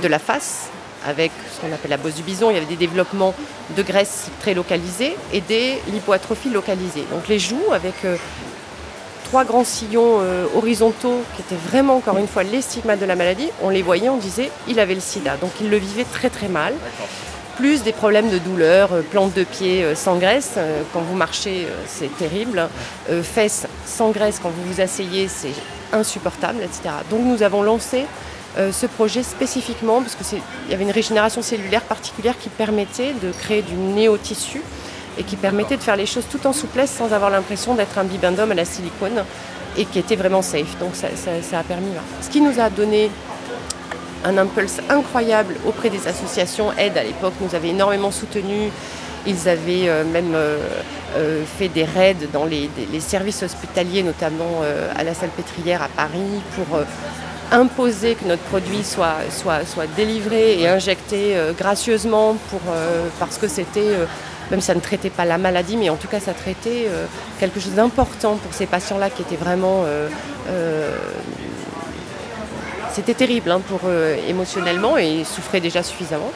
de 0.03 0.09
la 0.09 0.19
face, 0.19 0.69
avec 1.05 1.33
ce 1.55 1.61
qu'on 1.61 1.73
appelle 1.73 1.91
la 1.91 1.97
bosse 1.97 2.15
du 2.15 2.23
bison. 2.23 2.51
Il 2.51 2.55
y 2.55 2.57
avait 2.57 2.67
des 2.67 2.77
développements 2.77 3.35
de 3.77 3.83
graisse 3.83 4.29
très 4.41 4.55
localisés 4.55 5.17
et 5.33 5.41
des 5.41 5.81
lipoatrophies 5.93 6.51
localisées. 6.51 7.05
Donc 7.11 7.29
les 7.29 7.39
joues 7.39 7.73
avec 7.73 7.95
trois 9.27 9.45
grands 9.45 9.65
sillons 9.65 10.21
euh, 10.21 10.47
horizontaux 10.55 11.23
qui 11.35 11.43
étaient 11.43 11.61
vraiment, 11.69 11.97
encore 11.97 12.17
une 12.17 12.29
fois, 12.29 12.45
les 12.45 12.63
stigmates 12.63 13.01
de 13.01 13.07
la 13.07 13.17
maladie. 13.17 13.49
On 13.63 13.71
les 13.71 13.83
voyait, 13.83 14.09
on 14.09 14.17
disait, 14.17 14.51
il 14.69 14.79
avait 14.79 14.95
le 14.95 15.01
sida. 15.01 15.37
Donc 15.37 15.51
il 15.61 15.69
le 15.69 15.77
vivait 15.77 16.05
très 16.05 16.31
très 16.31 16.49
mal. 16.49 16.75
Plus 17.57 17.83
des 17.83 17.93
problèmes 17.93 18.31
de 18.31 18.39
douleur, 18.39 18.93
euh, 18.93 19.03
plantes 19.03 19.35
de 19.35 19.43
pied 19.43 19.83
euh, 19.83 19.95
sans 19.95 20.17
graisse, 20.17 20.59
quand 20.93 21.01
vous 21.01 21.17
marchez, 21.17 21.67
c'est 21.87 22.15
terrible. 22.17 22.69
fesses 23.23 23.67
sans 23.85 24.11
graisse, 24.11 24.39
quand 24.41 24.51
vous 24.51 24.73
vous 24.73 24.81
asseyez, 24.81 25.29
c'est 25.29 25.55
insupportable, 25.93 26.63
etc. 26.63 26.95
Donc 27.11 27.21
nous 27.25 27.43
avons 27.43 27.63
lancé 27.63 28.05
ce 28.57 28.87
projet 28.87 29.23
spécifiquement 29.23 30.01
parce 30.01 30.15
qu'il 30.15 30.41
y 30.71 30.75
avait 30.75 30.85
une 30.85 30.91
régénération 30.91 31.43
cellulaire 31.43 31.83
particulière 31.83 32.39
qui 32.39 32.49
permettait 32.49 33.13
de 33.23 33.31
créer 33.33 33.63
du 33.63 33.75
néotissu 33.75 34.63
et 35.19 35.25
qui 35.25 35.37
permettait 35.37 35.77
de 35.77 35.83
faire 35.83 35.97
les 35.97 36.07
choses 36.07 36.25
tout 36.31 36.47
en 36.47 36.53
souplesse 36.53 36.91
sans 36.91 37.13
avoir 37.13 37.31
l'impression 37.31 37.75
d'être 37.75 37.99
un 37.99 38.05
bibendum 38.05 38.51
à 38.51 38.55
la 38.55 38.65
silicone 38.65 39.25
et 39.77 39.85
qui 39.85 39.99
était 39.99 40.17
vraiment 40.17 40.43
safe. 40.43 40.79
Donc 40.79 40.95
ça, 40.95 41.09
a 41.59 41.63
permis. 41.63 41.91
Ce 42.21 42.29
qui 42.29 42.41
nous 42.41 42.59
a 42.61 42.71
donné 42.71 43.11
un 44.25 44.39
impulse 44.39 44.81
incroyable 44.89 45.55
auprès 45.67 45.91
des 45.91 46.09
associations 46.09 46.73
aide 46.73 46.97
à 46.99 47.05
l'époque, 47.05 47.35
nous 47.41 47.55
avait 47.55 47.69
énormément 47.69 48.11
soutenus. 48.11 48.73
Ils 49.27 49.49
avaient 49.49 49.89
euh, 49.89 50.05
même 50.05 50.35
euh, 50.35 50.59
euh, 51.17 51.43
fait 51.59 51.69
des 51.69 51.85
raids 51.85 52.17
dans 52.33 52.45
les, 52.45 52.71
services 53.01 53.43
hospitaliers, 53.43 54.03
notamment 54.03 54.63
à 54.97 55.05
la 55.05 55.15
salle 55.15 55.31
pétrière 55.31 55.83
à 55.83 55.89
Paris, 55.89 56.43
pour 56.55 56.79
imposer 57.53 58.15
que 58.15 58.25
notre 58.25 58.43
produit 58.45 58.83
soit, 58.85 59.17
soit, 59.31 59.65
soit 59.65 59.87
délivré 59.97 60.61
et 60.61 60.69
injecté 60.69 61.37
gracieusement 61.57 62.37
pour, 62.51 62.61
parce 63.19 63.39
que 63.39 63.49
c'était 63.49 63.95
même 64.51 64.61
si 64.61 64.67
ça 64.67 64.75
ne 64.75 64.81
traitait 64.81 65.11
pas 65.11 65.25
la 65.25 65.39
maladie, 65.39 65.77
mais 65.77 65.91
en 65.91 65.97
tout 65.97 66.09
cas 66.09 66.21
ça 66.21 66.33
traitait 66.33 66.87
euh, 66.89 67.07
quelque 67.41 67.61
chose 67.61 67.73
d'important 67.73 68.37
pour 68.37 68.53
ces 68.55 68.67
patients-là 68.67 69.11
qui 69.11 69.23
étaient 69.23 69.37
vraiment... 69.37 69.83
Euh, 69.85 70.09
euh, 70.49 70.97
c'était 72.93 73.15
terrible 73.15 73.51
hein, 73.51 73.61
pour 73.61 73.81
eux 73.89 74.17
émotionnellement 74.27 74.97
et 74.97 75.19
ils 75.19 75.27
souffraient 75.27 75.61
déjà 75.61 75.83
suffisamment. 75.83 76.31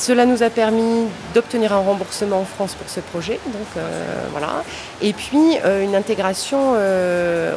Cela 0.00 0.24
nous 0.24 0.42
a 0.42 0.48
permis 0.48 1.08
d'obtenir 1.34 1.74
un 1.74 1.80
remboursement 1.80 2.40
en 2.40 2.44
France 2.46 2.74
pour 2.74 2.88
ce 2.88 3.00
projet, 3.00 3.38
donc 3.52 3.84
voilà. 4.32 4.64
Et 5.02 5.12
puis 5.12 5.58
une 5.82 5.94
intégration 5.94 6.72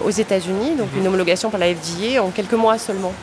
aux 0.06 0.10
États-Unis, 0.10 0.76
donc 0.78 0.90
une 0.98 1.08
homologation 1.08 1.50
par 1.50 1.62
la 1.62 1.74
FDA 1.74 2.22
en 2.22 2.32
quelques 2.32 2.52
mois 2.54 2.78
seulement. 2.78 3.14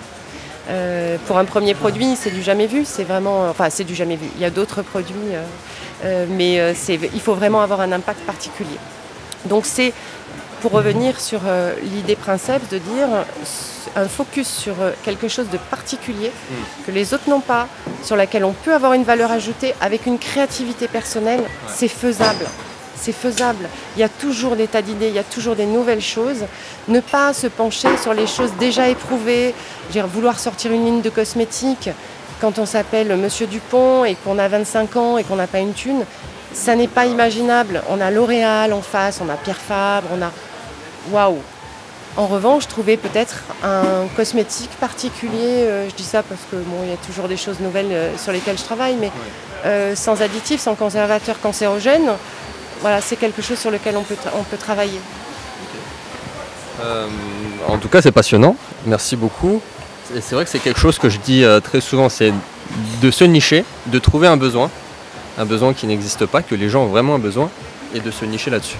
pour 1.27 1.39
un 1.39 1.45
premier 1.45 1.75
produit, 1.75 2.17
c'est 2.17 2.31
du 2.31 2.43
jamais 2.43 2.67
vu. 2.67 2.85
C'est 2.85 3.05
vraiment, 3.05 3.49
enfin, 3.49 3.71
c'est 3.71 3.85
du 3.85 3.95
jamais 3.95 4.17
vu. 4.17 4.27
Il 4.37 4.43
y 4.43 4.45
a 4.45 4.51
d'autres 4.51 4.83
produits, 4.83 5.15
mais 6.05 6.75
il 6.83 7.21
faut 7.21 7.35
vraiment 7.35 7.61
avoir 7.63 7.81
un 7.81 7.93
impact 7.93 8.21
particulier. 8.21 8.79
Donc 9.47 9.65
c'est 9.65 9.93
pour 10.61 10.73
revenir 10.73 11.21
sur 11.21 11.41
l'idée 11.83 12.17
principe 12.17 12.69
de 12.71 12.79
dire 12.79 13.09
un 13.97 14.09
focus 14.09 14.49
sur 14.49 14.75
quelque 15.03 15.29
chose 15.29 15.49
de 15.49 15.57
particulier 15.57 16.31
mm. 16.31 16.85
que 16.87 16.91
les 16.91 17.15
autres 17.15 17.29
n'ont 17.29 17.41
pas, 17.41 17.67
sur 18.03 18.17
laquelle 18.17 18.45
on 18.45 18.53
peut 18.53 18.75
avoir 18.75 18.93
une 18.93 19.05
valeur 19.05 19.31
ajoutée 19.31 19.75
avec 19.81 20.07
une 20.07 20.19
créativité 20.19 20.89
personnelle, 20.89 21.43
c'est 21.69 21.89
faisable 21.89 22.47
c'est 23.01 23.13
faisable. 23.13 23.69
Il 23.97 24.01
y 24.01 24.03
a 24.03 24.09
toujours 24.09 24.57
des 24.57 24.67
tas 24.67 24.83
d'idées, 24.83 25.09
il 25.09 25.15
y 25.15 25.19
a 25.19 25.25
toujours 25.25 25.57
des 25.57 25.67
nouvelles 25.67 26.03
choses. 26.03 26.45
Ne 26.89 27.01
pas 27.01 27.33
se 27.33 27.47
pencher 27.47 27.97
sur 27.97 28.13
les 28.13 28.27
choses 28.27 28.53
déjà 28.59 28.89
éprouvées, 28.89 29.55
dire, 29.91 30.07
vouloir 30.07 30.39
sortir 30.39 30.73
une 30.73 30.85
ligne 30.85 31.01
de 31.01 31.11
cosmétiques 31.11 31.91
quand 32.41 32.59
on 32.59 32.67
s'appelle 32.67 33.15
Monsieur 33.17 33.47
Dupont 33.47 34.05
et 34.05 34.15
qu'on 34.15 34.39
a 34.39 34.49
25 34.49 34.97
ans 34.97 35.19
et 35.19 35.25
qu'on 35.25 35.37
n'a 35.37 35.47
pas 35.47 35.59
une 35.59 35.75
thune, 35.75 36.05
ça 36.53 36.75
n'est 36.75 36.89
pas 36.89 37.07
imaginable. 37.07 37.83
On 37.91 38.01
a 38.01 38.11
L'Oréal 38.11 38.73
en 38.73 38.81
face, 38.81 39.21
on 39.23 39.29
a 39.29 39.35
Pierre 39.35 39.57
Fabre, 39.59 40.09
on 40.15 40.23
a... 40.23 40.31
Waouh 41.11 41.43
en 42.17 42.27
revanche, 42.27 42.67
trouver 42.67 42.97
peut-être 42.97 43.43
un 43.63 44.07
cosmétique 44.17 44.71
particulier, 44.81 45.65
euh, 45.65 45.89
je 45.89 45.95
dis 45.95 46.03
ça 46.03 46.23
parce 46.23 46.41
que 46.51 46.57
bon, 46.57 46.79
il 46.83 46.91
y 46.91 46.93
a 46.93 46.97
toujours 46.97 47.29
des 47.29 47.37
choses 47.37 47.61
nouvelles 47.61 47.93
euh, 47.93 48.19
sur 48.19 48.33
lesquelles 48.33 48.59
je 48.59 48.65
travaille, 48.65 48.97
mais 48.97 49.13
euh, 49.65 49.95
sans 49.95 50.21
additifs, 50.21 50.61
sans 50.61 50.75
conservateurs 50.75 51.41
cancérogènes, 51.41 52.11
voilà, 52.81 53.01
c'est 53.01 53.17
quelque 53.17 53.43
chose 53.43 53.59
sur 53.59 53.71
lequel 53.71 53.97
on 53.97 54.03
peut, 54.03 54.17
on 54.39 54.43
peut 54.43 54.57
travailler. 54.57 55.01
En 57.69 57.77
tout 57.77 57.89
cas, 57.89 58.01
c'est 58.01 58.11
passionnant. 58.11 58.57
Merci 58.87 59.15
beaucoup. 59.15 59.61
Et 60.17 60.23
c'est 60.23 60.35
vrai 60.35 60.45
que 60.45 60.51
c'est 60.51 60.61
quelque 60.61 60.81
chose 60.81 60.99
que 60.99 61.11
je 61.11 61.19
dis 61.19 61.45
très 61.63 61.83
souvent, 61.83 62.09
c'est 62.09 62.33
de 63.03 63.11
se 63.11 63.23
nicher, 63.25 63.67
de 63.87 63.99
trouver 63.99 64.27
un 64.27 64.39
besoin, 64.39 64.71
un 65.37 65.45
besoin 65.45 65.75
qui 65.75 65.87
n'existe 65.87 66.25
pas, 66.25 66.41
que 66.41 66.55
les 66.55 66.71
gens 66.71 66.85
ont 66.85 66.87
vraiment 66.87 67.17
un 67.17 67.19
besoin, 67.19 67.51
et 67.95 68.01
de 68.01 68.11
se 68.11 68.25
nicher 68.25 68.51
là-dessus. 68.51 68.79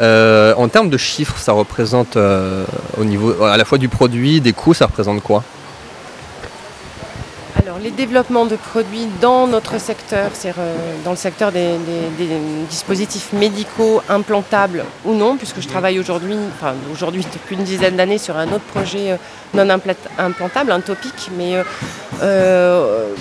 Euh, 0.00 0.54
en 0.56 0.68
termes 0.68 0.90
de 0.90 0.96
chiffres, 0.96 1.36
ça 1.38 1.52
représente 1.52 2.16
au 2.16 3.04
niveau 3.04 3.42
à 3.44 3.56
la 3.56 3.64
fois 3.64 3.78
du 3.78 3.88
produit, 3.88 4.40
des 4.40 4.52
coûts, 4.52 4.74
ça 4.74 4.86
représente 4.86 5.22
quoi? 5.22 5.42
Les 7.82 7.90
développements 7.90 8.44
de 8.44 8.56
produits 8.56 9.06
dans 9.22 9.46
notre 9.46 9.80
secteur, 9.80 10.30
c'est 10.34 10.50
euh, 10.58 10.74
dans 11.02 11.12
le 11.12 11.16
secteur 11.16 11.50
des, 11.50 11.76
dispositifs 12.68 13.32
médicaux 13.32 14.02
implantables 14.08 14.84
ou 15.06 15.14
non, 15.14 15.36
puisque 15.38 15.60
je 15.60 15.68
travaille 15.68 15.98
aujourd'hui, 15.98 16.34
enfin 16.54 16.74
aujourd'hui 16.92 17.24
depuis 17.32 17.56
une 17.56 17.64
dizaine 17.64 17.96
d'années 17.96 18.18
sur 18.18 18.36
un 18.36 18.48
autre 18.48 18.64
projet 18.74 19.12
euh, 19.12 19.16
non 19.54 19.68
implantable, 20.18 20.72
un 20.72 20.80
topic, 20.80 21.30
mais 21.38 21.54
euh, 22.22 23.14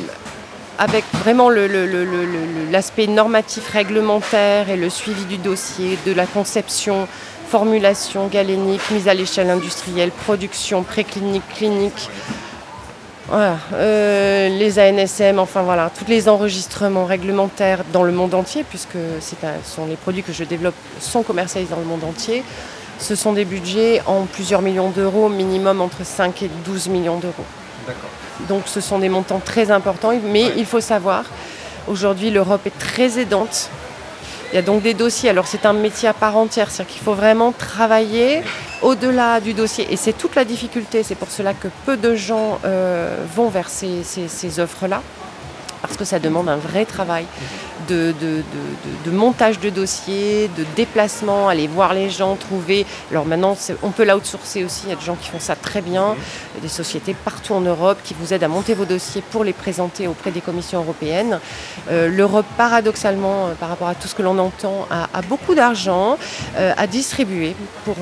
avec 0.79 1.03
vraiment 1.13 1.50
l'aspect 1.50 3.07
normatif 3.07 3.67
réglementaire 3.67 4.69
et 4.69 4.77
le 4.77 4.89
suivi 4.89 5.25
du 5.25 5.38
dossier, 5.38 6.00
de 6.05 6.13
la 6.13 6.25
conception, 6.25 7.05
formulation 7.50 8.27
galénique, 8.27 8.89
mise 8.91 9.09
à 9.09 9.13
l'échelle 9.13 9.50
industrielle, 9.50 10.12
production, 10.12 10.83
préclinique, 10.83 11.43
clinique. 11.53 12.09
Euh, 13.31 14.50
les 14.50 14.79
ANSM, 14.79 15.38
enfin 15.38 15.62
voilà, 15.62 15.91
tous 15.95 16.09
les 16.09 16.29
enregistrements 16.29 17.05
réglementaires 17.05 17.83
dans 17.91 18.03
le 18.03 18.13
monde 18.13 18.33
entier, 18.33 18.63
puisque 18.63 18.98
ce 19.19 19.36
sont 19.65 19.86
les 19.86 19.98
produits 19.98 20.24
que 20.24 20.33
je 20.33 20.45
développe 20.45 20.75
sont 21.01 21.24
commercialisés 21.24 21.71
dans 21.71 21.79
le 21.79 21.86
monde 21.86 22.05
entier. 22.05 22.43
Ce 23.00 23.15
sont 23.15 23.33
des 23.33 23.45
budgets 23.45 24.01
en 24.07 24.24
plusieurs 24.24 24.62
millions 24.62 24.89
d'euros, 24.89 25.29
minimum 25.29 25.81
entre 25.81 26.05
5 26.05 26.41
et 26.43 26.50
12 26.65 26.88
millions 26.88 27.19
d'euros. 27.19 27.45
Donc 28.48 28.63
ce 28.65 28.81
sont 28.81 29.00
des 29.00 29.09
montants 29.09 29.41
très 29.43 29.71
importants, 29.71 30.13
mais 30.24 30.53
il 30.57 30.65
faut 30.65 30.81
savoir, 30.81 31.25
aujourd'hui 31.88 32.31
l'Europe 32.31 32.62
est 32.65 32.77
très 32.77 33.19
aidante 33.19 33.69
il 34.51 34.55
y 34.55 34.57
a 34.57 34.62
donc 34.62 34.81
des 34.81 34.93
dossiers. 34.93 35.29
Alors 35.29 35.48
c'est 35.48 35.65
un 35.65 35.74
métier 35.74 36.09
à 36.09 36.13
part 36.13 36.36
entière, 36.36 36.71
c'est-à-dire 36.71 36.93
qu'il 36.93 37.03
faut 37.03 37.13
vraiment 37.13 37.51
travailler 37.51 38.41
au-delà 38.81 39.39
du 39.39 39.53
dossier. 39.53 39.88
Et 39.91 39.95
c'est 39.95 40.13
toute 40.13 40.36
la 40.36 40.45
difficulté. 40.45 41.03
C'est 41.03 41.15
pour 41.15 41.29
cela 41.29 41.53
que 41.53 41.67
peu 41.86 41.98
de 41.98 42.15
gens 42.15 42.59
euh, 42.65 43.24
vont 43.36 43.50
vers 43.50 43.69
ces 43.69 44.59
offres-là 44.59 45.01
parce 45.81 45.98
que 45.98 46.05
ça 46.05 46.19
demande 46.19 46.50
un 46.50 46.57
vrai 46.57 46.86
travail 46.86 47.25
de, 47.88 48.13
montage 49.12 49.59
de 49.59 49.69
dossiers, 49.69 50.50
de 50.57 50.65
déplacement, 50.75 51.50
aller 51.50 51.67
voir 51.67 51.93
les 51.93 52.09
gens, 52.09 52.36
trouver. 52.36 52.86
Alors 53.12 53.25
maintenant, 53.25 53.57
on 53.81 53.91
peut 53.91 54.05
l'outsourcer 54.05 54.63
aussi, 54.63 54.83
il 54.86 54.89
y 54.89 54.93
a 54.93 54.95
des 54.95 55.05
gens 55.05 55.15
qui 55.15 55.29
font 55.29 55.39
ça 55.39 55.55
très 55.55 55.81
bien, 55.81 56.12
a 56.12 56.62
des 56.62 56.67
sociétés 56.67 57.15
partout 57.25 57.53
en 57.53 57.62
Europe 57.62 58.00
qui 58.03 58.15
vous 58.19 58.33
aident 58.33 58.43
à 58.43 58.48
monter 58.48 58.74
vos 58.74 58.86
dossiers 58.86 59.24
pour 59.31 59.43
les 59.43 59.53
présenter 59.53 60.07
auprès 60.07 60.31
des 60.31 60.41
commissions 60.41 60.79
européennes. 60.79 61.39
Euh, 61.89 62.07
L'Europe, 62.09 62.45
paradoxalement, 62.57 63.48
euh, 63.48 63.53
par 63.53 63.69
rapport 63.69 63.88
à 63.88 63.95
tout 63.95 64.07
ce 64.07 64.15
que 64.15 64.21
l'on 64.21 64.38
entend, 64.38 64.88
a, 64.91 65.21
beaucoup 65.27 65.53
d'argent 65.53 66.17
euh, 66.57 66.74
à 66.77 66.88
distribuer 66.88 67.55
pour, 67.86 67.95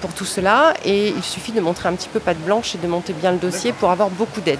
pour 0.00 0.12
tout 0.12 0.24
cela 0.24 0.74
et 0.84 1.08
il 1.08 1.22
suffit 1.22 1.52
de 1.52 1.60
montrer 1.60 1.88
un 1.88 1.94
petit 1.94 2.08
peu 2.08 2.20
patte 2.20 2.38
blanche 2.38 2.74
et 2.74 2.78
de 2.78 2.86
monter 2.86 3.12
bien 3.12 3.32
le 3.32 3.38
dossier 3.38 3.72
pour 3.72 3.90
avoir 3.90 4.10
beaucoup 4.10 4.40
d'aide. 4.40 4.58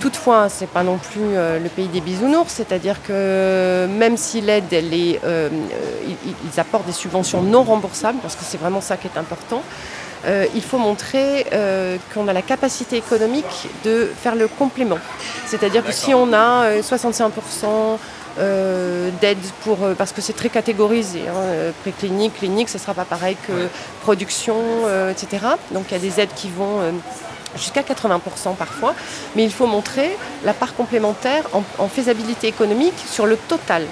Toutefois, 0.00 0.48
ce 0.48 0.60
n'est 0.60 0.68
pas 0.68 0.84
non 0.84 0.96
plus 0.96 1.20
euh, 1.20 1.58
le 1.58 1.68
pays 1.68 1.88
des 1.88 2.00
bisounours, 2.00 2.52
c'est-à-dire 2.52 3.02
que 3.02 3.86
même 3.86 4.16
si 4.16 4.40
l'aide, 4.40 4.72
euh, 4.72 5.48
ils, 6.06 6.60
apportent 6.60 6.86
des 6.86 6.92
subventions 6.92 7.42
non 7.42 7.64
remboursables, 7.64 8.18
parce 8.22 8.36
que 8.36 8.44
c'est 8.44 8.58
vraiment 8.58 8.80
ça 8.80 8.96
qui 8.96 9.08
est 9.08 9.18
important, 9.18 9.62
euh, 10.24 10.46
il 10.54 10.62
faut 10.62 10.78
montrer 10.78 11.46
qu'on 12.14 12.28
a 12.28 12.32
la 12.32 12.42
capacité 12.42 12.96
économique 12.96 13.68
de 13.84 14.08
faire 14.20 14.36
le 14.36 14.46
complément. 14.46 14.98
C'est-à-dire 15.46 15.84
que 15.84 15.92
si 15.92 16.14
on 16.14 16.32
a 16.32 16.80
65% 16.80 17.98
d'aide 19.20 19.38
pour 19.64 19.78
parce 19.96 20.12
que 20.12 20.20
c'est 20.20 20.32
très 20.32 20.48
catégorisé 20.48 21.22
hein, 21.26 21.72
préclinique 21.82 22.38
clinique 22.38 22.68
ce 22.68 22.76
ne 22.76 22.80
sera 22.80 22.94
pas 22.94 23.04
pareil 23.04 23.36
que 23.48 23.66
production 24.02 24.62
etc 25.10 25.44
donc 25.72 25.86
il 25.88 25.94
y 25.94 25.96
a 25.96 25.98
des 25.98 26.20
aides 26.20 26.34
qui 26.36 26.48
vont 26.48 26.78
jusqu'à 27.56 27.82
80% 27.82 28.54
parfois, 28.56 28.94
mais 29.36 29.44
il 29.44 29.52
faut 29.52 29.66
montrer 29.66 30.16
la 30.44 30.52
part 30.52 30.74
complémentaire 30.74 31.44
en, 31.78 31.88
faisabilité 31.88 32.48
économique 32.48 32.94
sur 33.06 33.26
le 33.26 33.36
total. 33.36 33.86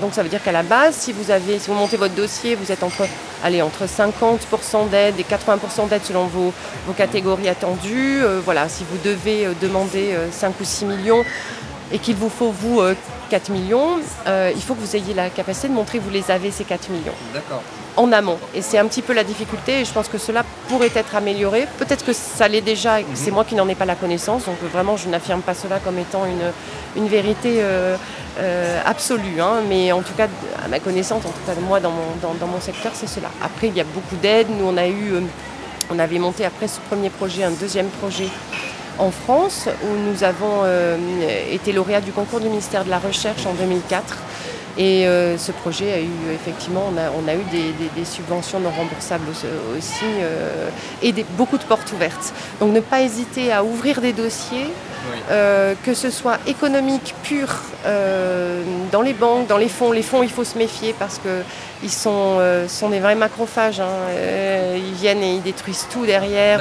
Donc 0.00 0.14
ça 0.14 0.22
veut 0.22 0.30
dire 0.30 0.42
qu'à 0.42 0.52
la 0.52 0.62
base, 0.62 0.94
si 0.94 1.12
vous 1.12 1.30
avez, 1.30 1.58
si 1.58 1.68
vous 1.68 1.76
montez 1.76 1.98
votre 1.98 2.14
dossier, 2.14 2.54
vous 2.54 2.72
êtes 2.72 2.82
entre, 2.82 3.06
allez, 3.44 3.60
entre 3.60 3.84
50% 3.84 4.88
d'aide 4.88 5.14
et 5.18 5.22
80% 5.22 5.88
d'aide 5.88 6.02
selon 6.02 6.24
vos, 6.24 6.52
catégories 6.96 7.48
attendues. 7.48 8.22
Euh, 8.22 8.40
voilà, 8.42 8.68
si 8.68 8.84
vous 8.90 8.96
devez 9.04 9.46
euh, 9.46 9.52
demander 9.60 10.16
5 10.32 10.48
euh, 10.48 10.50
ou 10.60 10.64
6 10.64 10.84
millions 10.86 11.24
et 11.92 11.98
qu'il 11.98 12.16
vous 12.16 12.30
faut 12.30 12.50
vous 12.50 12.80
4 13.30 13.50
millions, 13.50 13.98
il 14.26 14.62
faut 14.62 14.74
que 14.74 14.80
vous 14.80 14.96
ayez 14.96 15.14
la 15.14 15.30
capacité 15.30 15.68
de 15.68 15.72
montrer 15.72 15.98
que 15.98 16.04
vous 16.04 16.10
les 16.10 16.30
avez 16.30 16.50
ces 16.50 16.64
4 16.64 16.90
millions. 16.90 17.14
D'accord 17.32 17.62
en 17.96 18.12
amont. 18.12 18.38
Et 18.54 18.62
c'est 18.62 18.78
un 18.78 18.86
petit 18.86 19.02
peu 19.02 19.12
la 19.12 19.24
difficulté 19.24 19.80
et 19.80 19.84
je 19.84 19.92
pense 19.92 20.08
que 20.08 20.18
cela 20.18 20.44
pourrait 20.68 20.92
être 20.94 21.14
amélioré. 21.16 21.66
Peut-être 21.78 22.04
que 22.04 22.12
ça 22.12 22.48
l'est 22.48 22.60
déjà 22.60 22.98
c'est 23.14 23.28
mhm. 23.28 23.34
moi 23.34 23.44
qui 23.44 23.54
n'en 23.54 23.68
ai 23.68 23.74
pas 23.74 23.84
la 23.84 23.94
connaissance. 23.94 24.44
Donc 24.46 24.56
vraiment, 24.72 24.96
je 24.96 25.08
n'affirme 25.08 25.42
pas 25.42 25.54
cela 25.54 25.78
comme 25.78 25.98
étant 25.98 26.24
une, 26.24 26.52
une 26.96 27.08
vérité 27.08 27.58
euh, 27.58 27.96
euh, 28.38 28.80
absolue. 28.84 29.40
Hein. 29.40 29.62
mais 29.68 29.92
en 29.92 30.02
tout 30.02 30.14
cas, 30.16 30.28
à 30.64 30.68
ma 30.68 30.78
connaissance, 30.78 31.24
en 31.24 31.30
tout 31.30 31.44
cas 31.46 31.52
moi 31.60 31.80
dans 31.80 31.90
mon, 31.90 32.34
dans, 32.38 32.46
mon 32.46 32.60
secteur, 32.60 32.92
c'est 32.94 33.08
cela. 33.08 33.28
Après, 33.42 33.68
il 33.68 33.76
y 33.76 33.80
a 33.80 33.84
beaucoup 33.84 34.16
d'aides. 34.16 34.48
Nous, 34.50 34.64
on 34.64 34.76
a 34.76 34.86
eu, 34.86 35.14
euh, 35.14 35.20
on 35.90 35.98
avait 35.98 36.18
monté 36.18 36.44
après 36.44 36.68
ce 36.68 36.80
premier 36.80 37.10
projet 37.10 37.44
un 37.44 37.50
deuxième 37.50 37.88
projet 37.88 38.28
en 39.00 39.10
France 39.10 39.68
où 39.82 40.10
nous 40.10 40.24
avons 40.24 40.64
été 41.50 41.72
lauréats 41.72 42.00
du 42.00 42.12
concours 42.12 42.40
du 42.40 42.48
ministère 42.48 42.84
de 42.84 42.90
la 42.90 42.98
Recherche 42.98 43.46
en 43.46 43.54
2004 43.54 44.18
et 44.78 45.06
euh, 45.06 45.36
ce 45.36 45.52
projet 45.52 45.92
a 45.92 46.00
eu 46.00 46.08
effectivement, 46.32 46.84
on 46.90 47.28
a, 47.28 47.34
eu 47.34 47.44
des, 47.50 48.04
subventions 48.04 48.60
non 48.60 48.70
remboursables 48.70 49.28
aussi 49.28 50.04
euh, 50.22 50.70
et 51.02 51.12
beaucoup 51.36 51.58
de 51.58 51.64
portes 51.64 51.92
ouvertes. 51.92 52.32
Donc 52.60 52.72
ne 52.72 52.80
pas 52.80 53.02
hésiter 53.02 53.52
à 53.52 53.64
ouvrir 53.64 54.00
des 54.00 54.12
dossiers, 54.12 54.68
euh, 55.30 55.74
que 55.84 55.94
ce 55.94 56.10
soit 56.10 56.38
économique 56.46 57.14
pur 57.22 57.48
dans 58.92 59.02
les 59.02 59.14
banques, 59.14 59.46
dans 59.46 59.58
les 59.58 59.68
fonds. 59.68 59.92
Les 59.92 60.02
fonds, 60.02 60.22
il 60.22 60.30
faut 60.30 60.44
se 60.44 60.58
méfier 60.58 60.94
parce 60.98 61.18
que 61.18 61.42
ils 61.82 61.90
sont, 61.90 62.36
euh, 62.38 62.68
sont 62.68 62.90
des 62.90 63.00
vrais 63.00 63.14
macrophages. 63.14 63.80
Hein. 63.80 63.88
Euh, 64.10 64.78
ils 64.78 64.94
viennent 64.94 65.22
et 65.22 65.34
ils 65.34 65.42
détruisent 65.42 65.86
tout 65.90 66.04
derrière. 66.04 66.60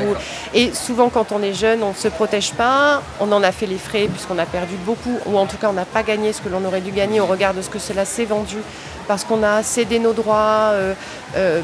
Et 0.53 0.73
souvent, 0.73 1.09
quand 1.09 1.31
on 1.31 1.41
est 1.41 1.53
jeune, 1.53 1.83
on 1.83 1.89
ne 1.89 1.93
se 1.93 2.07
protège 2.07 2.53
pas. 2.53 3.01
On 3.19 3.31
en 3.31 3.43
a 3.43 3.51
fait 3.51 3.65
les 3.65 3.77
frais 3.77 4.07
puisqu'on 4.07 4.37
a 4.37 4.45
perdu 4.45 4.75
beaucoup, 4.85 5.17
ou 5.25 5.37
en 5.37 5.45
tout 5.45 5.57
cas, 5.57 5.69
on 5.69 5.73
n'a 5.73 5.85
pas 5.85 6.03
gagné 6.03 6.33
ce 6.33 6.41
que 6.41 6.49
l'on 6.49 6.63
aurait 6.65 6.81
dû 6.81 6.91
gagner. 6.91 7.19
On 7.21 7.27
regarde 7.27 7.61
ce 7.61 7.69
que 7.69 7.79
cela 7.79 8.05
s'est 8.05 8.25
vendu 8.25 8.57
parce 9.07 9.23
qu'on 9.23 9.43
a 9.43 9.63
cédé 9.63 9.99
nos 9.99 10.13
droits. 10.13 10.71
Euh, 10.73 11.61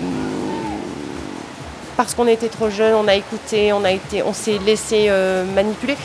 parce 1.98 2.14
qu'on 2.14 2.28
était 2.28 2.50
trop 2.50 2.70
jeune, 2.70 2.94
on 2.94 3.08
a 3.08 3.16
écouté, 3.16 3.72
on, 3.72 3.86
a 3.86 3.92
été, 3.92 4.22
on 4.22 4.34
s'est 4.34 4.60
laissé 4.66 5.10
manipuler. 5.56 5.96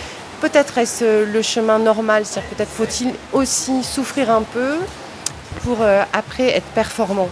Peut-être 0.40 0.78
est-ce 0.78 1.24
le 1.24 1.42
chemin 1.42 1.78
normal, 1.78 2.24
c'est-à-dire 2.24 2.50
peut-être 2.50 2.70
faut-il 2.70 3.12
aussi 3.32 3.82
souffrir 3.82 4.30
un 4.30 4.42
peu, 4.42 4.76
pour 5.62 5.78
euh, 5.82 6.02
après 6.12 6.56
être 6.56 6.66
performant. 6.74 7.28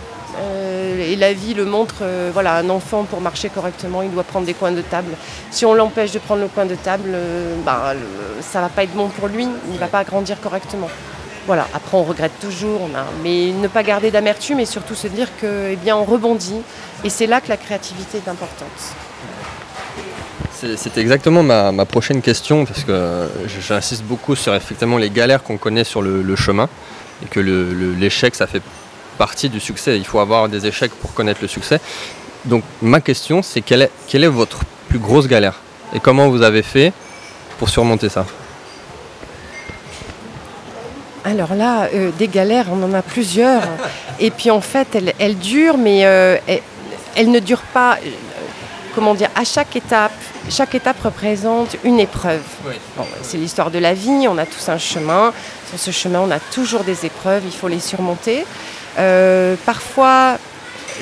et 1.11 1.17
la 1.17 1.33
vie 1.33 1.55
le 1.55 1.65
montre, 1.65 2.05
voilà, 2.33 2.57
un 2.57 2.69
enfant 2.71 3.05
pour 3.05 3.21
marcher 3.21 3.49
correctement, 3.49 4.03
il 4.03 4.11
doit 4.11 4.23
prendre 4.23 4.47
des 4.47 4.55
coins 4.55 4.73
de 4.73 4.83
table. 4.83 5.12
Si 5.50 5.65
on 5.67 5.75
l'empêche 5.75 6.12
de 6.12 6.21
prendre 6.21 6.43
le 6.43 6.49
coin 6.49 6.67
de 6.67 6.77
table, 6.77 7.11
bah, 7.65 7.95
ça 8.41 8.61
va 8.61 8.69
pas 8.69 8.85
être 8.85 8.95
bon 8.95 9.09
pour 9.09 9.29
lui, 9.29 9.49
il 9.69 9.73
ne 9.73 9.79
va 9.79 9.88
pas 9.88 10.05
grandir 10.05 10.41
correctement. 10.41 10.91
Voilà, 11.49 11.67
après 11.73 11.97
on 11.97 12.05
regrette 12.05 12.38
toujours, 12.41 12.91
mais 13.23 13.53
ne 13.53 13.69
pas 13.69 13.83
garder 13.83 14.11
d'amertume 14.11 14.61
et 14.61 14.67
surtout 14.67 14.95
se 14.95 15.07
dire 15.09 15.29
que, 15.41 15.75
eh 15.83 15.93
rebondit. 15.93 16.61
Et 17.05 17.09
c'est 17.09 17.27
là 17.27 17.41
que 17.41 17.49
la 17.49 17.57
créativité 17.57 18.19
est 18.19 18.29
importante. 18.29 18.69
C'était 20.77 21.00
exactement 21.00 21.43
ma, 21.45 21.85
prochaine 21.85 22.21
question, 22.21 22.65
parce 22.65 22.83
que 22.83 23.29
j'insiste 23.61 24.03
beaucoup 24.03 24.35
sur 24.35 24.55
effectivement 24.55 24.99
les 24.99 25.11
galères 25.11 25.43
qu'on 25.43 25.57
connaît 25.57 25.85
sur 25.85 26.03
le, 26.03 26.37
chemin, 26.37 26.69
et 27.23 27.27
que 27.27 27.38
l'échec, 27.41 28.35
ça 28.35 28.47
fait 28.47 28.62
partie 29.19 29.49
du 29.49 29.61
succès. 29.61 29.99
Il 29.99 30.05
faut 30.05 30.19
avoir 30.19 30.49
des 30.49 30.67
échecs 30.67 30.93
pour 30.93 31.15
connaître 31.15 31.41
le 31.43 31.49
succès. 31.49 31.81
Donc 32.45 32.65
ma 32.83 33.00
question, 33.00 33.43
c'est 33.43 33.61
quelle 33.61 33.83
est, 33.83 34.27
votre 34.27 34.61
plus 34.88 34.99
grosse 34.99 35.29
galère? 35.29 35.61
Et 35.95 36.00
comment 36.00 36.29
vous 36.29 36.43
avez 36.43 36.62
fait 36.62 36.93
pour 37.59 37.69
surmonter 37.69 38.09
ça? 38.09 38.27
Alors 41.25 41.55
là, 41.55 41.88
euh, 41.95 42.11
des 42.19 42.29
galères, 42.29 42.67
on 42.73 42.83
en 42.83 42.95
a 42.95 43.03
plusieurs. 43.03 43.62
Et 44.19 44.31
puis 44.31 44.50
en 44.50 44.61
fait, 44.61 44.97
elles, 45.19 45.38
durent, 45.38 45.79
mais 45.79 46.05
euh, 46.05 46.37
elles, 47.15 47.31
ne 47.31 47.38
durent 47.38 47.69
pas. 47.75 47.95
Euh, 47.95 48.11
comment 48.95 49.15
dire 49.15 49.29
À 49.35 49.45
chaque 49.45 49.77
étape, 49.77 50.12
chaque 50.50 50.75
étape 50.75 51.00
représente 51.02 51.76
une 51.85 52.00
épreuve. 52.00 52.43
c'est 53.23 53.37
l'histoire 53.38 53.71
de 53.71 53.78
la 53.78 53.95
vie. 53.95 54.26
On 54.28 54.38
a 54.38 54.47
tous 54.47 54.69
un 54.69 54.78
chemin. 54.78 55.33
Sur 55.69 55.78
ce 55.78 55.90
chemin, 55.90 56.21
on 56.21 56.31
a 56.31 56.40
toujours 56.40 56.85
des 56.85 57.07
épreuves. 57.07 57.43
Il 57.45 57.52
faut 57.52 57.69
les 57.69 57.81
surmonter. 57.81 58.45
parfois, 59.67 60.38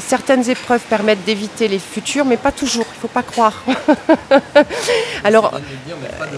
certaines 0.00 0.49
épreuves 0.49 0.83
permettent 0.88 1.25
d'éviter 1.25 1.69
les 1.69 1.79
futurs, 1.79 2.25
mais 2.25 2.37
pas 2.37 2.53
toujours, 2.53 2.87
il 2.93 2.97
ne 2.97 3.00
faut 3.00 3.09
pas 3.09 3.23
croire. 3.23 3.62
Alors, 5.25 5.53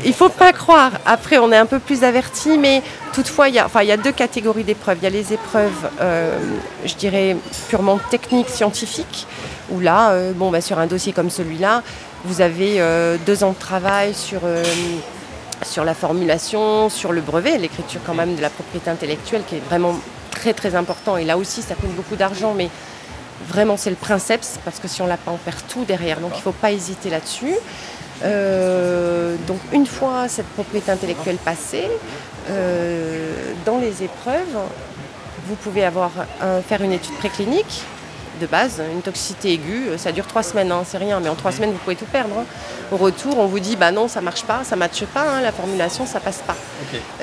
il 0.05 0.09
ne 0.09 0.15
faut 0.15 0.29
pas 0.29 0.53
croire. 0.53 0.93
Après, 1.07 1.38
on 1.38 1.50
est 1.53 1.57
un 1.57 1.67
peu 1.67 1.79
plus 1.79 2.05
averti, 2.05 2.59
mais 2.59 2.83
toutefois, 3.12 3.49
il 3.49 3.57
y 3.57 3.59
a, 3.59 3.67
enfin, 3.67 3.83
il 3.83 3.88
y 3.88 3.93
a 3.93 3.97
deux 3.97 4.12
catégories 4.12 4.65
d'épreuves. 4.65 4.99
Il 5.00 5.05
y 5.05 5.07
a 5.07 5.11
les 5.11 5.33
épreuves, 5.33 5.91
euh, 6.00 6.38
je 6.85 6.95
dirais, 6.95 7.37
purement 7.69 7.99
techniques, 8.11 8.49
scientifiques, 8.49 9.27
où 9.71 9.81
là, 9.81 10.11
euh, 10.11 10.33
bon, 10.33 10.50
bah, 10.50 10.61
sur 10.61 10.79
un 10.79 10.87
dossier 10.87 11.12
comme 11.12 11.31
celui-là, 11.31 11.83
vous 12.25 12.41
avez 12.41 12.81
euh, 12.81 13.17
deux 13.27 13.45
ans 13.45 13.53
de 13.53 13.59
travail 13.59 14.15
sur 14.15 14.41
sur 15.63 15.85
la 15.85 15.95
formulation, 15.95 16.89
sur 16.89 17.13
le 17.13 17.21
brevet, 17.21 17.59
l'écriture 17.59 18.01
quand 18.07 18.15
même 18.15 18.37
de 18.37 18.41
la 18.41 18.49
propriété 18.51 18.91
intellectuelle 18.91 19.43
qui 19.49 19.57
est 19.57 19.65
vraiment 19.69 19.99
très 20.31 20.53
très 20.53 20.77
important. 20.77 21.17
Et 21.17 21.25
là 21.25 21.37
aussi, 21.37 21.63
ça 21.63 21.75
coûte 21.75 21.95
beaucoup 21.97 22.15
d'argent, 22.15 22.55
mais 22.55 22.69
Vraiment, 23.47 23.77
c'est 23.77 23.91
le 23.91 23.97
princeps, 23.97 24.59
parce 24.65 24.79
que 24.81 24.89
si 24.89 25.01
on 25.01 25.07
l'a 25.07 25.17
pas, 25.17 25.31
on 25.31 25.37
perd 25.37 25.57
tout 25.69 25.85
derrière. 25.85 26.21
Donc, 26.21 26.33
il 26.35 26.39
ne 26.39 26.43
faut 26.43 26.53
pas 26.53 26.73
hésiter 26.73 27.09
là-dessus. 27.09 27.55
Euh, 28.25 29.37
donc, 29.47 29.59
une 29.73 29.87
fois 29.87 30.29
cette 30.29 30.49
propriété 30.49 30.91
intellectuelle 30.91 31.37
passée, 31.37 31.89
euh, 32.51 33.55
dans 33.65 33.79
les 33.79 34.03
épreuves, 34.03 34.59
vous 35.47 35.55
pouvez 35.55 35.85
avoir 35.85 36.11
faire 36.69 36.83
une 36.83 36.93
étude 36.93 37.15
préclinique 37.15 37.85
de 38.38 38.47
base, 38.47 38.83
une 38.92 39.02
toxicité 39.02 39.52
aiguë, 39.52 39.99
ça 39.99 40.12
dure 40.12 40.26
trois 40.26 40.42
semaines, 40.42 40.73
hein, 40.73 40.83
c'est 40.87 40.99
rien, 40.99 41.21
mais 41.21 41.28
en 41.28 41.35
trois 41.35 41.52
semaines 41.52 41.73
vous 41.73 41.78
pouvez 41.78 41.97
tout 41.97 42.07
perdre. 42.07 42.35
Hein. 42.38 42.45
Au 42.92 42.97
retour, 42.97 43.38
on 43.38 43.47
vous 43.47 43.61
dit 43.61 43.76
bah 43.76 43.92
non, 43.92 44.09
ça 44.09 44.21
marche 44.21 44.45
pas, 44.45 44.64
ça 44.64 44.76
matche 44.76 45.04
pas, 45.04 45.23
hein, 45.23 45.40
la 45.42 45.52
formulation, 45.52 46.07
ça 46.07 46.21
passe 46.21 46.42
pas. 46.47 46.57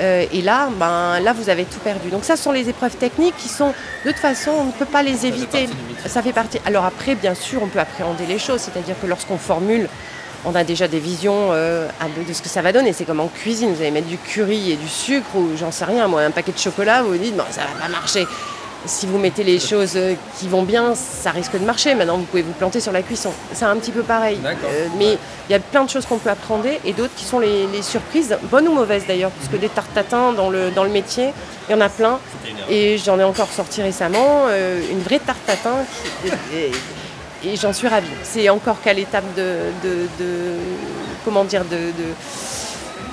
Euh, 0.00 0.24
et 0.32 0.42
là, 0.42 0.68
ben 0.78 1.20
là 1.20 1.32
vous 1.32 1.48
avez 1.48 1.64
tout 1.64 1.80
perdu. 1.80 2.10
Donc 2.10 2.24
ça 2.24 2.36
ce 2.36 2.42
sont 2.42 2.52
les 2.52 2.68
épreuves 2.68 2.96
techniques 2.96 3.36
qui 3.36 3.48
sont 3.48 3.72
de 4.04 4.10
toute 4.10 4.20
façon 4.20 4.52
on 4.52 4.64
ne 4.64 4.72
peut 4.72 4.84
pas 4.84 5.02
les 5.02 5.26
éviter. 5.26 5.68
Ça 6.06 6.22
fait 6.22 6.32
partie. 6.32 6.60
Alors 6.64 6.84
après, 6.84 7.14
bien 7.14 7.34
sûr, 7.34 7.62
on 7.62 7.68
peut 7.68 7.80
appréhender 7.80 8.26
les 8.26 8.38
choses, 8.38 8.60
c'est-à-dire 8.60 8.94
que 9.00 9.06
lorsqu'on 9.06 9.38
formule 9.38 9.88
on 10.46 10.54
a 10.54 10.64
déjà 10.64 10.86
des 10.86 11.00
visions 11.00 11.48
euh, 11.50 11.88
de 12.26 12.32
ce 12.32 12.40
que 12.40 12.48
ça 12.48 12.62
va 12.62 12.72
donner. 12.72 12.92
C'est 12.92 13.04
comme 13.04 13.20
en 13.20 13.26
cuisine, 13.26 13.74
vous 13.74 13.80
allez 13.80 13.90
mettre 13.90 14.06
du 14.06 14.16
curry 14.16 14.72
et 14.72 14.76
du 14.76 14.88
sucre 14.88 15.34
ou 15.34 15.56
j'en 15.56 15.72
sais 15.72 15.84
rien, 15.84 16.06
moi, 16.06 16.22
un 16.22 16.30
paquet 16.30 16.52
de 16.52 16.58
chocolat, 16.58 17.02
vous 17.02 17.12
vous 17.12 17.18
dites, 17.18 17.36
bon, 17.36 17.44
ça 17.50 17.62
va 17.62 17.86
pas 17.86 17.88
marcher 17.88 18.26
si 18.86 19.06
vous 19.06 19.18
mettez 19.18 19.44
les 19.44 19.58
choses 19.58 19.92
euh, 19.96 20.14
qui 20.38 20.48
vont 20.48 20.62
bien, 20.62 20.94
ça 20.94 21.30
risque 21.30 21.58
de 21.58 21.64
marcher. 21.64 21.94
Maintenant, 21.94 22.16
vous 22.18 22.24
pouvez 22.24 22.42
vous 22.42 22.52
planter 22.52 22.80
sur 22.80 22.92
la 22.92 23.02
cuisson. 23.02 23.32
C'est 23.52 23.64
un 23.64 23.76
petit 23.76 23.90
peu 23.90 24.02
pareil. 24.02 24.38
Euh, 24.44 24.86
mais 24.98 25.18
il 25.48 25.52
y 25.52 25.54
a 25.54 25.58
plein 25.58 25.84
de 25.84 25.90
choses 25.90 26.06
qu'on 26.06 26.18
peut 26.18 26.30
apprendre 26.30 26.64
et 26.84 26.92
d'autres 26.92 27.14
qui 27.16 27.24
sont 27.24 27.38
les, 27.38 27.66
surprises, 27.82 28.36
bonnes 28.50 28.68
ou 28.68 28.72
mauvaises 28.72 29.06
d'ailleurs, 29.06 29.30
parce 29.30 29.48
que 29.48 29.56
des 29.56 29.68
tartes 29.68 29.92
tatin 29.94 30.32
dans 30.32 30.50
le, 30.50 30.70
dans 30.70 30.84
le 30.84 30.90
métier, 30.90 31.30
il 31.68 31.72
y 31.72 31.74
en 31.74 31.80
a 31.80 31.88
plein. 31.88 32.18
Et 32.68 32.98
j'en 32.98 33.18
ai 33.18 33.24
encore 33.24 33.48
sorti 33.48 33.82
récemment, 33.82 34.46
euh, 34.48 34.80
une 34.90 35.00
vraie 35.00 35.20
tarte 35.20 35.44
tatin. 35.46 35.76
et, 36.54 37.56
j'en 37.56 37.72
suis 37.72 37.88
ravie. 37.88 38.08
C'est 38.24 38.48
encore 38.48 38.80
qu'à 38.82 38.92
l'étape 38.92 39.34
de, 39.36 39.60
comment 41.24 41.44
dire, 41.44 41.64
de 41.64 41.92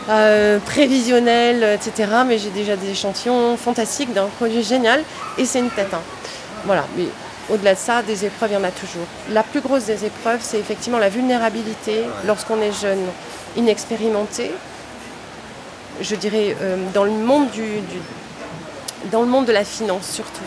euh, 0.10 0.60
prévisionnel, 0.60 1.64
etc. 1.64 2.12
Mais 2.28 2.38
j'ai 2.38 2.50
déjà 2.50 2.76
des 2.76 2.90
échantillons 2.90 3.56
fantastiques 3.58 4.14
d'un 4.14 4.28
produit 4.28 4.64
génial 4.64 5.02
et 5.38 5.46
c'est 5.46 5.60
une 5.60 5.70
tête. 5.70 5.94
Hein. 5.94 6.02
Voilà, 6.66 6.86
mais 6.98 7.06
au-delà 7.50 7.74
de 7.74 7.80
ça, 7.80 8.02
des 8.02 8.26
épreuves, 8.26 8.52
il 8.52 8.54
y 8.54 8.58
en 8.58 8.64
a 8.64 8.72
toujours. 8.72 9.06
La 9.32 9.44
plus 9.44 9.62
grosse 9.62 9.86
des 9.86 10.06
épreuves, 10.06 10.40
c'est 10.42 10.60
effectivement 10.60 11.00
la 11.00 11.10
vulnérabilité 11.10 12.04
lorsqu'on 12.26 12.62
est 12.62 12.72
jeune, 12.72 13.06
inexpérimenté. 13.56 14.52
Je 16.02 16.16
dirais 16.16 16.56
euh, 16.62 16.78
dans 16.94 17.04
le 17.04 17.12
monde 17.12 17.50
du, 17.52 17.64
dans 19.12 19.22
le 19.22 19.28
monde 19.28 19.46
de 19.46 19.52
la 19.52 19.64
finance 19.64 20.10
surtout. 20.10 20.42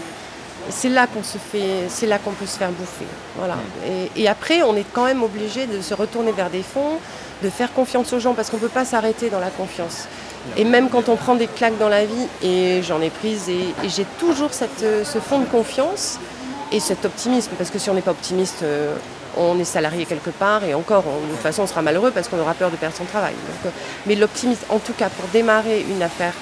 C'est 0.68 0.88
là 0.88 1.06
qu'on 1.06 1.22
se 1.22 1.38
fait, 1.38 1.84
c'est 1.88 2.06
là 2.06 2.18
qu'on 2.18 2.32
peut 2.32 2.46
se 2.46 2.58
faire 2.58 2.70
bouffer. 2.72 3.06
Voilà. 3.36 3.56
Et, 3.86 4.22
et, 4.22 4.28
après, 4.28 4.62
on 4.64 4.74
est 4.74 4.86
quand 4.92 5.04
même 5.04 5.22
obligé 5.22 5.66
de 5.66 5.80
se 5.80 5.94
retourner 5.94 6.32
vers 6.32 6.50
des 6.50 6.62
fonds, 6.62 6.98
de 7.42 7.50
faire 7.50 7.72
confiance 7.72 8.12
aux 8.12 8.18
gens 8.18 8.34
parce 8.34 8.50
qu'on 8.50 8.56
ne 8.56 8.62
peut 8.62 8.68
pas 8.68 8.84
s'arrêter 8.84 9.30
dans 9.30 9.40
la 9.40 9.50
confiance. 9.50 10.06
Et 10.56 10.64
même 10.64 10.88
quand 10.88 11.08
on 11.08 11.16
prend 11.16 11.34
des 11.34 11.48
claques 11.48 11.78
dans 11.78 11.88
la 11.88 12.04
vie, 12.04 12.28
et 12.42 12.82
j'en 12.82 13.00
ai 13.00 13.10
prise, 13.10 13.48
et, 13.48 13.88
j'ai 13.88 14.06
toujours 14.18 14.52
cette, 14.52 14.82
euh, 14.82 15.04
ce 15.04 15.18
fond 15.18 15.40
de 15.40 15.44
confiance 15.46 16.18
et 16.72 16.80
cet 16.80 17.04
optimisme, 17.04 17.52
parce 17.58 17.70
que 17.70 17.78
si 17.78 17.90
on 17.90 17.94
n'est 17.94 18.02
pas 18.02 18.12
optimiste, 18.12 18.62
euh, 18.62 18.94
on 19.36 19.58
est 19.58 19.64
salarié 19.64 20.06
quelque 20.06 20.30
part, 20.30 20.64
et 20.64 20.72
encore, 20.72 21.02
de 21.02 21.32
toute 21.32 21.42
façon, 21.42 21.62
on 21.62 21.66
sera 21.66 21.82
malheureux 21.82 22.10
parce 22.10 22.28
qu'on 22.28 22.38
aura 22.38 22.54
peur 22.54 22.70
de 22.70 22.76
perdre 22.76 22.96
son 22.96 23.04
travail. 23.04 23.34
Euh, 23.64 23.70
mais 24.06 24.14
l'optimisme, 24.14 24.64
en 24.68 24.78
tout 24.78 24.94
cas, 24.94 25.08
pour 25.08 25.28
démarrer 25.28 25.84
une 25.90 26.02
affaire, 26.02 26.32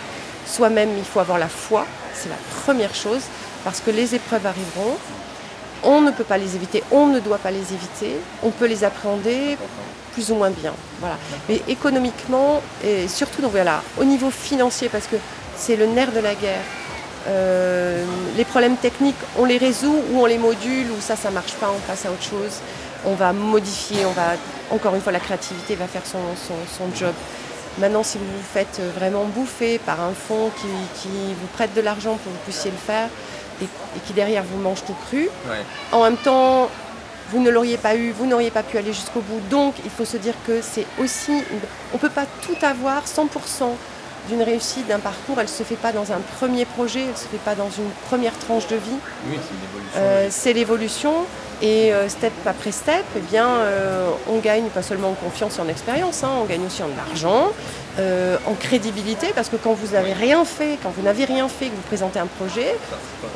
soi-même, 0.46 0.90
il 0.98 1.04
faut 1.04 1.20
avoir 1.20 1.38
la 1.38 1.48
foi, 1.48 1.87
c'est 2.12 2.28
la 2.28 2.37
première 2.62 2.94
chose, 2.94 3.22
parce 3.64 3.80
que 3.80 3.90
les 3.90 4.14
épreuves 4.14 4.46
arriveront, 4.46 4.96
on 5.83 6.00
ne 6.00 6.11
peut 6.11 6.24
pas 6.24 6.38
les 6.38 6.54
éviter, 6.57 6.83
on 6.90 7.07
ne 7.07 7.20
doit 7.20 7.38
pas 7.38 7.50
les 7.50 7.72
éviter, 7.72 8.16
on 8.42 8.50
peut 8.50 8.66
les 8.66 8.85
appréhender 8.85 9.57
plus 10.14 10.31
ou 10.31 10.37
moins 10.37 10.50
bien. 10.50 10.72
Voilà. 11.00 11.16
Mais 11.48 11.61
économiquement, 11.68 12.62
et 12.83 13.09
surtout 13.09 13.42
donc, 13.42 13.50
voilà, 13.50 13.83
au 13.98 14.05
niveau 14.05 14.31
financier, 14.31 14.88
parce 14.88 15.07
que 15.07 15.16
c'est 15.57 15.77
le 15.77 15.87
nerf 15.87 16.12
de 16.12 16.20
la 16.20 16.35
guerre, 16.35 16.62
euh, 17.27 18.05
les 18.37 18.44
problèmes 18.44 18.77
techniques, 18.77 19.16
on 19.38 19.44
les 19.44 19.59
résout 19.59 19.96
ou 20.12 20.20
on 20.20 20.27
les 20.27 20.38
module, 20.38 20.90
ou 20.90 21.00
ça, 21.00 21.16
ça 21.16 21.31
marche 21.31 21.55
pas, 21.55 21.70
on 21.74 21.81
passe 21.81 22.07
à 22.07 22.11
autre 22.11 22.22
chose. 22.22 22.61
On 23.07 23.14
va 23.14 23.33
modifier, 23.33 24.07
on 24.07 24.12
va, 24.12 24.33
encore 24.70 24.94
une 24.94 25.00
fois, 25.00 25.12
la 25.12 25.20
créativité 25.20 25.74
va 25.74 25.87
faire 25.87 26.07
son, 26.07 26.18
son, 26.37 26.96
job. 26.96 27.12
Maintenant, 27.79 28.03
si 28.03 28.18
vous 28.18 28.24
vous 28.24 28.44
faites 28.53 28.81
vraiment 28.96 29.24
bouffer 29.24 29.79
par 29.79 30.00
un 30.00 30.12
fonds 30.12 30.50
qui, 30.61 31.09
vous 31.09 31.46
prête 31.55 31.74
de 31.74 31.81
l'argent 31.81 32.12
pour 32.12 32.33
que 32.33 32.38
vous 32.38 32.44
puissiez 32.44 32.70
le 32.70 32.77
faire 32.77 33.09
et, 33.61 33.66
qui 34.07 34.12
derrière 34.12 34.42
vous 34.42 34.59
mange 34.59 34.85
tout 34.85 34.96
cru, 35.07 35.29
en 35.92 36.03
même 36.05 36.16
temps, 36.16 36.70
vous 37.30 37.40
ne 37.40 37.50
l'auriez 37.50 37.78
pas 37.78 37.96
eu, 37.96 38.12
vous 38.12 38.26
n'auriez 38.26 38.50
pas 38.50 38.62
pu 38.62 38.78
aller 38.78 38.92
jusqu'au 38.92 39.20
bout. 39.20 39.40
Donc 39.50 39.74
il 39.84 39.90
faut 39.90 40.04
se 40.04 40.16
dire 40.16 40.34
que 40.46 40.60
c'est 40.62 40.87
aussi, 41.00 41.42
on 41.92 41.96
ne 41.96 42.00
peut 42.00 42.10
pas 42.10 42.26
tout 42.42 42.56
avoir 42.62 43.04
100% 43.04 43.72
d'une 44.28 44.42
réussite, 44.42 44.87
d'un 44.87 45.00
parcours, 45.00 45.37
elle 45.38 45.46
ne 45.46 45.50
se 45.50 45.62
fait 45.62 45.76
pas 45.76 45.92
dans 45.92 46.12
un 46.12 46.20
premier 46.38 46.64
projet, 46.64 47.00
elle 47.00 47.10
ne 47.10 47.16
se 47.16 47.26
fait 47.26 47.44
pas 47.44 47.54
dans 47.54 47.68
une 47.68 47.90
première 48.08 48.38
tranche 48.38 48.66
de 48.68 48.76
vie. 48.76 48.98
Oui, 49.28 49.38
c'est 50.30 50.52
l'évolution. 50.54 51.26
Et 51.62 51.92
euh, 51.92 52.08
step 52.08 52.32
après 52.46 52.72
step, 52.72 53.04
eh 53.16 53.20
bien, 53.20 53.46
euh, 53.48 54.10
on 54.28 54.38
gagne 54.38 54.64
pas 54.66 54.82
seulement 54.82 55.10
en 55.10 55.14
confiance 55.14 55.58
et 55.58 55.60
en 55.62 55.68
expérience, 55.68 56.24
hein, 56.24 56.30
on 56.42 56.44
gagne 56.44 56.66
aussi 56.66 56.82
en 56.82 56.90
argent, 57.10 57.52
euh, 57.98 58.37
en 58.46 58.54
crédibilité, 58.54 59.28
parce 59.35 59.48
que 59.48 59.57
quand 59.57 59.72
vous 59.72 59.94
n'avez 59.94 60.12
rien 60.12 60.44
fait, 60.44 60.78
quand 60.83 60.92
vous 60.96 61.02
n'avez 61.02 61.24
rien 61.24 61.48
fait, 61.48 61.66
que 61.66 61.74
vous 61.74 61.83
présentez 61.87 62.18
un 62.18 62.26
projet, 62.26 62.76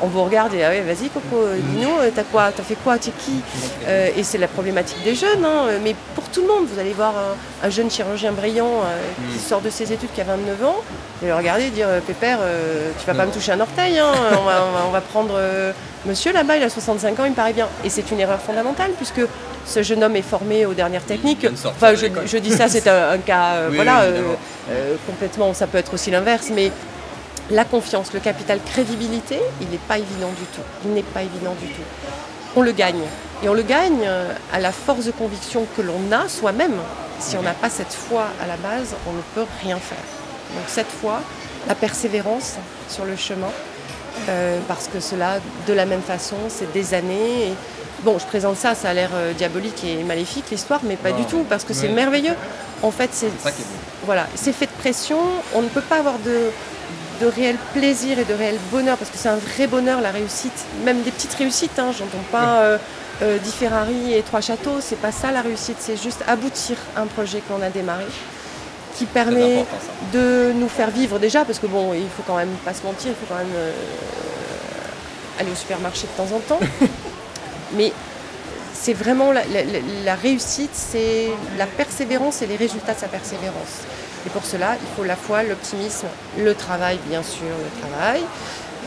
on 0.01 0.07
vous 0.07 0.23
regarde 0.23 0.53
et 0.53 0.63
ah 0.63 0.69
ouais, 0.69 0.81
vas-y 0.81 1.09
Coco, 1.09 1.45
dis-nous, 1.55 2.11
t'as 2.13 2.23
quoi, 2.23 2.51
t'as 2.55 2.63
fait 2.63 2.75
quoi, 2.75 2.97
t'es 2.97 3.11
qui 3.11 3.41
Et 4.15 4.23
c'est 4.23 4.37
la 4.37 4.47
problématique 4.47 5.03
des 5.03 5.15
jeunes, 5.15 5.45
hein, 5.45 5.67
mais 5.83 5.95
pour 6.15 6.25
tout 6.29 6.41
le 6.41 6.47
monde, 6.47 6.65
vous 6.71 6.79
allez 6.79 6.93
voir 6.93 7.13
un, 7.63 7.69
jeune 7.69 7.89
chirurgien 7.89 8.31
brillant 8.31 8.83
qui 9.31 9.37
mm. 9.37 9.41
sort 9.41 9.61
de 9.61 9.69
ses 9.69 9.91
études, 9.93 10.11
qui 10.13 10.21
a 10.21 10.25
29 10.25 10.63
ans, 10.65 10.77
et 11.23 11.27
le 11.27 11.35
regarder 11.35 11.65
et 11.65 11.69
dire 11.69 11.87
Pépère, 12.05 12.39
tu 12.99 13.05
vas 13.05 13.13
pas 13.13 13.25
me 13.25 13.31
toucher 13.31 13.53
un 13.53 13.59
orteil, 13.59 13.97
hein, 13.97 14.11
on, 14.85 14.91
va, 14.91 15.01
prendre 15.01 15.39
Monsieur 16.05 16.31
là-bas, 16.31 16.57
il 16.57 16.63
a 16.63 16.69
65 16.69 17.19
ans, 17.19 17.25
il 17.25 17.31
me 17.31 17.35
paraît 17.35 17.53
bien. 17.53 17.67
Et 17.83 17.89
c'est 17.89 18.09
une 18.11 18.19
erreur 18.19 18.39
fondamentale 18.39 18.91
puisque 18.95 19.21
ce 19.65 19.83
jeune 19.83 20.03
homme 20.03 20.15
est 20.15 20.21
formé 20.21 20.65
aux 20.65 20.73
dernières 20.73 21.03
techniques. 21.03 21.45
Enfin, 21.65 21.93
je, 21.95 22.37
dis 22.37 22.51
ça, 22.51 22.69
c'est 22.69 22.87
un, 22.87 23.17
cas, 23.17 23.55
euh, 23.55 23.69
voilà, 23.73 24.01
euh, 24.01 24.35
euh, 24.71 24.95
complètement. 25.05 25.53
Ça 25.53 25.67
peut 25.67 25.77
être 25.77 25.93
aussi 25.93 26.11
l'inverse, 26.11 26.49
mais 26.53 26.71
La 27.51 27.65
confiance, 27.65 28.13
le 28.13 28.19
capital 28.19 28.59
crédibilité, 28.63 29.39
il 29.59 29.69
n'est 29.69 29.85
pas 29.87 29.97
évident 29.97 30.29
du 30.29 30.45
tout. 30.53 30.61
Il 30.85 30.93
n'est 30.93 31.03
pas 31.03 31.23
évident 31.23 31.55
du 31.59 31.67
tout. 31.67 31.81
On 32.55 32.61
le 32.61 32.71
gagne. 32.71 33.01
Et 33.43 33.49
on 33.49 33.53
le 33.53 33.63
gagne 33.63 34.07
à 34.53 34.59
la 34.59 34.71
force 34.71 35.05
de 35.05 35.11
conviction 35.11 35.65
que 35.75 35.81
l'on 35.81 36.11
a 36.11 36.29
soi-même. 36.29 36.75
Si 37.19 37.37
on 37.37 37.41
n'a 37.41 37.53
pas 37.53 37.69
cette 37.69 37.93
foi 37.93 38.25
à 38.41 38.47
la 38.47 38.55
base, 38.57 38.95
on 39.07 39.13
ne 39.13 39.21
peut 39.33 39.49
rien 39.63 39.77
faire. 39.77 39.97
Donc 40.55 40.65
cette 40.67 40.91
foi, 40.91 41.21
la 41.67 41.75
persévérance 41.75 42.55
sur 42.87 43.05
le 43.05 43.15
chemin, 43.15 43.51
euh, 44.27 44.59
parce 44.67 44.87
que 44.87 44.99
cela, 44.99 45.39
de 45.67 45.73
la 45.73 45.85
même 45.85 46.01
façon, 46.01 46.35
c'est 46.49 46.71
des 46.73 46.93
années. 46.93 47.53
bon, 48.03 48.17
je 48.19 48.25
présente 48.25 48.57
ça, 48.57 48.75
ça 48.75 48.89
a 48.89 48.93
l'air 48.93 49.09
euh, 49.13 49.33
diabolique 49.33 49.83
et 49.83 50.03
maléfique 50.03 50.45
l'histoire, 50.51 50.81
mais 50.83 50.95
pas 50.95 51.11
du 51.11 51.25
tout, 51.25 51.45
parce 51.49 51.63
que 51.63 51.73
c'est 51.73 51.89
merveilleux. 51.89 52.35
En 52.81 52.91
fait, 52.91 53.09
c'est 53.13 53.31
voilà, 54.05 54.27
c'est 54.35 54.53
fait 54.53 54.65
de 54.65 54.71
pression. 54.79 55.19
On 55.53 55.61
ne 55.61 55.67
peut 55.67 55.81
pas 55.81 55.97
avoir 55.97 56.17
de, 56.19 56.49
de 57.21 57.27
réel 57.27 57.57
plaisir 57.73 58.17
et 58.19 58.23
de 58.23 58.33
réel 58.33 58.57
bonheur, 58.71 58.97
parce 58.97 59.11
que 59.11 59.17
c'est 59.17 59.29
un 59.29 59.35
vrai 59.35 59.67
bonheur 59.67 60.01
la 60.01 60.11
réussite, 60.11 60.65
même 60.83 61.01
des 61.01 61.11
petites 61.11 61.33
réussites. 61.33 61.77
Hein, 61.77 61.91
J'entends 61.97 62.23
pas 62.31 62.61
euh, 62.61 62.77
euh, 63.21 63.37
dix 63.37 63.51
Ferrari 63.51 64.13
et 64.13 64.21
trois 64.21 64.41
châteaux, 64.41 64.77
c'est 64.79 64.99
pas 64.99 65.11
ça 65.11 65.31
la 65.31 65.41
réussite, 65.41 65.77
c'est 65.79 66.01
juste 66.01 66.23
aboutir 66.27 66.77
un 66.95 67.05
projet 67.05 67.41
qu'on 67.47 67.61
a 67.61 67.69
démarré 67.69 68.05
qui 68.99 69.05
permet 69.05 69.63
de 70.11 70.51
nous 70.53 70.67
faire 70.67 70.89
vivre 70.91 71.19
déjà, 71.19 71.45
parce 71.45 71.57
que 71.57 71.67
bon, 71.67 71.93
il 71.93 72.09
faut 72.09 72.23
quand 72.27 72.35
même 72.35 72.53
pas 72.65 72.73
se 72.73 72.83
mentir, 72.83 73.11
il 73.11 73.15
faut 73.15 73.33
quand 73.33 73.39
même 73.39 73.55
euh, 73.55 73.71
aller 75.39 75.49
au 75.49 75.55
supermarché 75.55 76.05
de 76.07 76.21
temps 76.21 76.35
en 76.35 76.39
temps. 76.39 76.59
Mais 77.77 77.93
c'est 78.73 78.93
vraiment 78.93 79.31
la, 79.31 79.43
la 80.03 80.15
réussite, 80.15 80.71
c'est 80.73 81.29
la 81.57 81.65
persévérance 81.65 82.41
et 82.41 82.47
les 82.47 82.57
résultats 82.57 82.93
de 82.93 82.99
sa 82.99 83.07
persévérance. 83.07 83.85
Et 84.25 84.29
pour 84.31 84.43
cela, 84.43 84.75
il 84.81 84.87
faut 84.97 85.05
la 85.05 85.15
foi, 85.15 85.43
l'optimisme, 85.43 86.07
le 86.37 86.53
travail, 86.53 86.99
bien 87.07 87.23
sûr, 87.23 87.47
le 87.47 87.81
travail, 87.81 88.21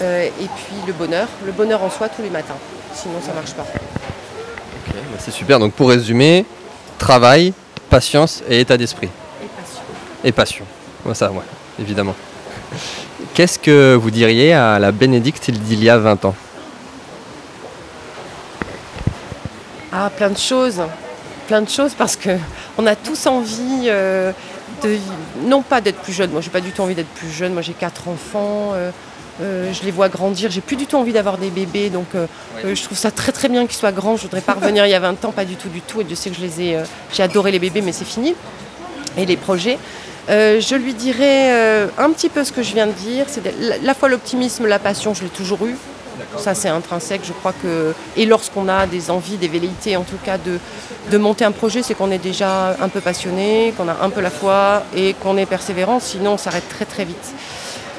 euh, 0.03 0.27
et 0.27 0.31
puis 0.57 0.77
le 0.87 0.93
bonheur. 0.93 1.29
Le 1.47 1.53
bonheur 1.53 1.83
en 1.83 1.89
soi 1.89 2.11
tous 2.11 2.21
les 2.21 2.29
matins. 2.29 2.59
Sinon, 2.95 3.15
ça 3.23 3.31
ne 3.31 3.37
marche 3.37 3.55
pas. 3.55 3.65
Bah, 3.65 5.19
c'est 5.19 5.31
super. 5.31 5.59
Donc, 5.59 5.73
pour 5.73 5.89
résumer, 5.89 6.45
travail, 6.99 7.55
patience 7.89 8.43
et 8.47 8.61
état 8.61 8.77
d'esprit. 8.77 9.09
Et 10.25 10.33
passion. 10.33 10.65
Ça, 11.15 11.31
ouais, 11.31 11.43
évidemment. 11.81 12.15
Qu'est-ce 13.35 13.59
que 13.59 13.95
vous 13.95 14.11
diriez 14.11 14.53
à 14.53 14.79
la 14.79 14.93
Bénédicte 14.93 15.51
d'il 15.51 15.83
y 15.83 15.91
a 15.91 15.99
20 15.99 16.25
ans? 16.25 16.35
Ah, 19.93 20.11
plein 20.17 20.31
de 20.31 20.39
choses. 20.39 20.81
Plein 21.49 21.63
de 21.63 21.69
choses 21.69 21.95
parce 21.95 22.17
qu'on 22.17 22.87
a 22.87 22.95
tous 22.95 23.27
envie 23.27 23.87
euh, 23.87 24.33
non 25.45 25.63
pas 25.63 25.81
d'être 25.81 25.99
plus 25.99 26.13
jeune. 26.13 26.31
Moi, 26.31 26.41
j'ai 26.41 26.51
pas 26.51 26.61
du 26.61 26.71
tout 26.73 26.83
envie 26.83 26.95
d'être 26.95 27.09
plus 27.09 27.31
jeune. 27.31 27.53
Moi, 27.53 27.63
j'ai 27.63 27.73
quatre 27.73 28.09
enfants. 28.09 28.73
Euh, 28.75 28.91
euh, 29.41 29.73
je 29.73 29.83
les 29.85 29.91
vois 29.91 30.09
grandir. 30.09 30.51
J'ai 30.51 30.61
plus 30.61 30.77
du 30.77 30.87
tout 30.87 30.97
envie 30.97 31.13
d'avoir 31.13 31.39
des 31.39 31.51
bébés. 31.51 31.91
Donc, 31.91 32.15
euh, 32.15 32.27
je 32.65 32.83
trouve 32.83 32.99
ça 32.99 33.11
très 33.11 33.33
très 33.33 33.49
bien 33.49 33.67
qu'ils 33.67 33.77
soient 33.77 33.93
grands. 33.93 34.17
Je 34.17 34.23
voudrais 34.23 34.41
pas 34.41 34.55
revenir 34.55 34.87
il 34.87 34.91
y 34.91 34.95
a 34.95 35.01
20 35.01 35.25
ans, 35.25 35.33
pas 35.33 35.45
du 35.45 35.57
tout, 35.57 35.69
du 35.69 35.81
tout. 35.81 36.01
Et 36.01 36.05
Dieu 36.05 36.17
sait 36.17 36.31
que 36.31 36.37
je 36.37 36.43
les 36.43 36.61
ai. 36.63 36.79
j'ai 37.13 37.23
adoré 37.23 37.51
les 37.51 37.59
bébés, 37.59 37.83
mais 37.83 37.93
c'est 37.93 38.05
fini. 38.05 38.35
Et 39.17 39.27
les 39.27 39.37
projets. 39.37 39.79
Je 40.29 40.75
lui 40.77 40.95
dirais 40.95 41.51
un 41.99 42.11
petit 42.11 42.29
peu 42.29 42.45
ce 42.45 42.53
que 42.53 42.63
je 42.63 42.73
viens 42.75 42.87
de 42.87 42.93
dire. 42.93 43.27
C'est 43.29 43.43
la 43.83 43.95
fois 43.95 44.09
l'optimisme, 44.09 44.67
la 44.67 44.79
passion, 44.79 45.15
je 45.15 45.23
l'ai 45.23 45.29
toujours 45.29 45.67
eu. 45.67 45.77
Ça, 46.37 46.55
c'est 46.55 46.69
intrinsèque. 46.69 47.23
Je 47.25 47.33
crois 47.33 47.53
que. 47.53 47.95
Et 48.17 48.27
lorsqu'on 48.27 48.69
a 48.69 48.87
des 48.87 49.11
envies, 49.11 49.37
des 49.37 49.49
velléités, 49.49 49.97
en 49.97 50.03
tout 50.03 50.19
cas, 50.25 50.39
de, 50.39 50.59
de 51.11 51.19
monter 51.19 51.45
un 51.45 51.53
projet, 51.53 51.83
c'est 51.83 51.95
qu'on 51.95 52.11
est 52.11 52.19
déjà 52.19 52.77
un 52.81 52.89
peu 52.89 53.01
passionné, 53.01 53.75
qu'on 53.77 53.89
a 53.89 53.97
un 54.03 54.11
peu 54.11 54.21
la 54.21 54.31
foi 54.31 54.85
et 54.95 55.15
qu'on 55.15 55.37
est 55.37 55.47
persévérant. 55.47 56.01
Sinon, 56.01 56.33
on 56.35 56.39
s'arrête 56.39 56.69
très, 56.69 56.85
très 56.85 57.05
vite. 57.05 57.33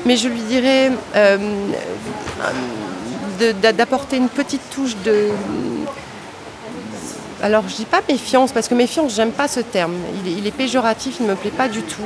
Mais 0.06 0.18
je 0.18 0.28
lui 0.28 0.42
dirais 0.42 0.92
euh, 1.16 1.38
d'apporter 3.62 4.18
une 4.18 4.30
petite 4.30 4.70
touche 4.70 4.96
de. 5.04 5.30
Alors, 7.44 7.64
je 7.68 7.76
dis 7.76 7.86
pas 7.86 8.02
méfiance, 8.08 8.54
parce 8.54 8.70
que 8.70 8.74
méfiance, 8.74 9.16
j'aime 9.16 9.34
pas 9.34 9.50
ce 9.50 9.60
terme. 9.60 9.94
Il 10.24 10.32
est, 10.32 10.38
il 10.38 10.48
est 10.48 10.52
péjoratif, 10.52 11.18
il 11.20 11.26
ne 11.26 11.32
me 11.32 11.36
plaît 11.36 11.52
pas 11.52 11.68
du 11.68 11.82
tout. 11.82 12.02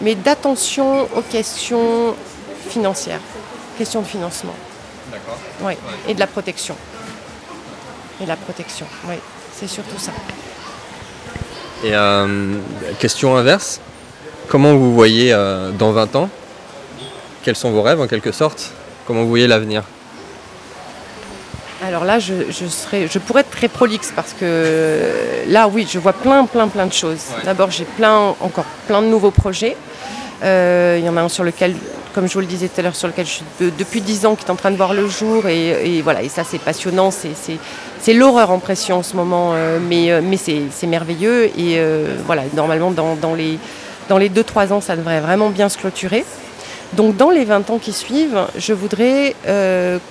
Mais 0.00 0.14
d'attention 0.14 1.02
aux 1.14 1.20
questions 1.20 2.14
financières, 2.70 3.20
questions 3.76 4.00
de 4.00 4.06
financement. 4.06 4.54
Oui, 5.62 5.74
et 6.08 6.14
de 6.14 6.20
la 6.20 6.26
protection. 6.26 6.74
Et 8.22 8.26
la 8.26 8.36
protection, 8.36 8.86
oui, 9.06 9.16
c'est 9.52 9.66
surtout 9.66 9.98
ça. 9.98 10.12
Et 11.84 11.94
euh, 11.94 12.54
question 12.98 13.36
inverse, 13.36 13.80
comment 14.48 14.74
vous 14.74 14.94
voyez 14.94 15.34
euh, 15.34 15.72
dans 15.72 15.92
20 15.92 16.16
ans? 16.16 16.30
Quels 17.42 17.56
sont 17.56 17.70
vos 17.70 17.82
rêves 17.82 18.00
en 18.00 18.06
quelque 18.06 18.32
sorte? 18.32 18.72
Comment 19.06 19.22
vous 19.22 19.28
voyez 19.28 19.46
l'avenir? 19.46 19.82
Alors 21.90 22.04
là, 22.04 22.18
je, 22.18 22.34
serais, 22.68 23.08
je 23.08 23.18
pourrais 23.18 23.42
être 23.42 23.50
très 23.50 23.68
prolixe 23.68 24.12
parce 24.14 24.32
que 24.32 25.02
là, 25.48 25.68
oui, 25.68 25.86
je 25.90 25.98
vois 25.98 26.12
plein, 26.12 26.46
plein, 26.46 26.68
plein 26.68 26.86
de 26.86 26.92
choses. 26.92 27.26
D'abord, 27.44 27.70
j'ai 27.70 27.84
plein, 27.84 28.34
encore 28.40 28.64
plein 28.86 29.02
de 29.02 29.08
nouveaux 29.08 29.30
projets. 29.30 29.76
Euh, 30.42 30.96
il 30.98 31.04
y 31.04 31.08
en 31.08 31.16
a 31.16 31.20
un 31.20 31.28
sur 31.28 31.44
lequel 31.44 31.74
comme 32.14 32.28
je 32.28 32.34
vous 32.34 32.40
le 32.40 32.46
disais 32.46 32.68
tout 32.68 32.80
à 32.80 32.82
l'heure, 32.82 32.96
sur 32.96 33.08
lequel 33.08 33.26
je 33.26 33.30
suis 33.30 33.44
depuis 33.78 34.00
10 34.00 34.26
ans, 34.26 34.34
qui 34.34 34.44
est 34.44 34.50
en 34.50 34.56
train 34.56 34.70
de 34.70 34.76
voir 34.76 34.94
le 34.94 35.08
jour. 35.08 35.46
Et, 35.46 36.00
voilà, 36.02 36.22
et 36.22 36.28
ça, 36.28 36.44
c'est 36.44 36.58
passionnant. 36.58 37.10
C'est 37.10 38.14
l'horreur 38.14 38.50
en 38.50 38.58
pression 38.58 38.98
en 38.98 39.02
ce 39.02 39.16
moment, 39.16 39.52
euh, 39.54 39.78
mais, 39.80 40.10
euh, 40.10 40.20
mais 40.22 40.36
c'est 40.36 40.86
merveilleux. 40.86 41.46
Et 41.58 41.78
euh, 41.78 42.16
voilà, 42.26 42.42
normalement, 42.54 42.90
dans, 42.90 43.14
dans 43.14 43.34
les, 43.34 43.58
dans 44.08 44.18
les 44.18 44.28
2-3 44.28 44.72
ans, 44.72 44.80
ça 44.80 44.96
devrait 44.96 45.20
vraiment 45.20 45.50
bien 45.50 45.68
se 45.68 45.78
clôturer. 45.78 46.24
Donc 46.94 47.16
dans 47.16 47.30
les 47.30 47.44
20 47.44 47.70
ans 47.70 47.78
qui 47.78 47.92
suivent, 47.92 48.46
je 48.56 48.72
voudrais 48.72 49.34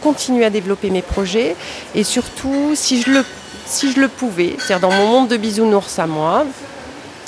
continuer 0.02 0.46
à 0.46 0.50
développer 0.50 0.90
mes 0.90 1.02
projets 1.02 1.56
et 1.94 2.04
surtout, 2.04 2.74
si 2.76 3.02
je 3.02 3.12
le, 4.00 4.08
pouvais, 4.08 4.56
c'est-à-dire 4.58 4.90
dans 4.90 4.96
mon 4.96 5.08
monde 5.08 5.28
de 5.28 5.38
bisounours 5.38 6.00
à 6.00 6.08
moi, 6.08 6.46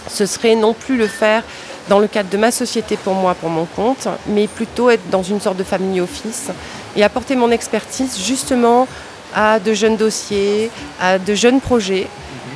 ce 0.08 0.26
serait 0.26 0.56
non 0.56 0.74
plus 0.74 0.98
le 0.98 1.08
faire 1.08 1.44
dans 1.90 2.00
le 2.00 2.08
cadre 2.08 2.30
de 2.30 2.38
ma 2.38 2.52
société 2.52 2.98
pour 2.98 3.14
moi, 3.14 3.36
pour 3.36 3.50
mon 3.50 3.66
compte, 3.66 4.08
mais 4.28 4.48
plutôt 4.48 4.90
être 4.90 5.10
dans 5.10 5.24
une 5.24 5.42
sorte 5.42 5.58
de 5.58 5.64
famille 5.64 6.00
office 6.02 6.50
et 6.96 7.04
apporter 7.04 7.36
mon 7.36 7.52
expertise 7.52 8.20
justement 8.20 8.88
à 9.34 9.60
de 9.60 9.74
jeunes 9.74 9.98
dossiers, 9.98 10.70
à 11.00 11.18
de 11.18 11.34
jeunes 11.34 11.62
projets, 11.62 12.08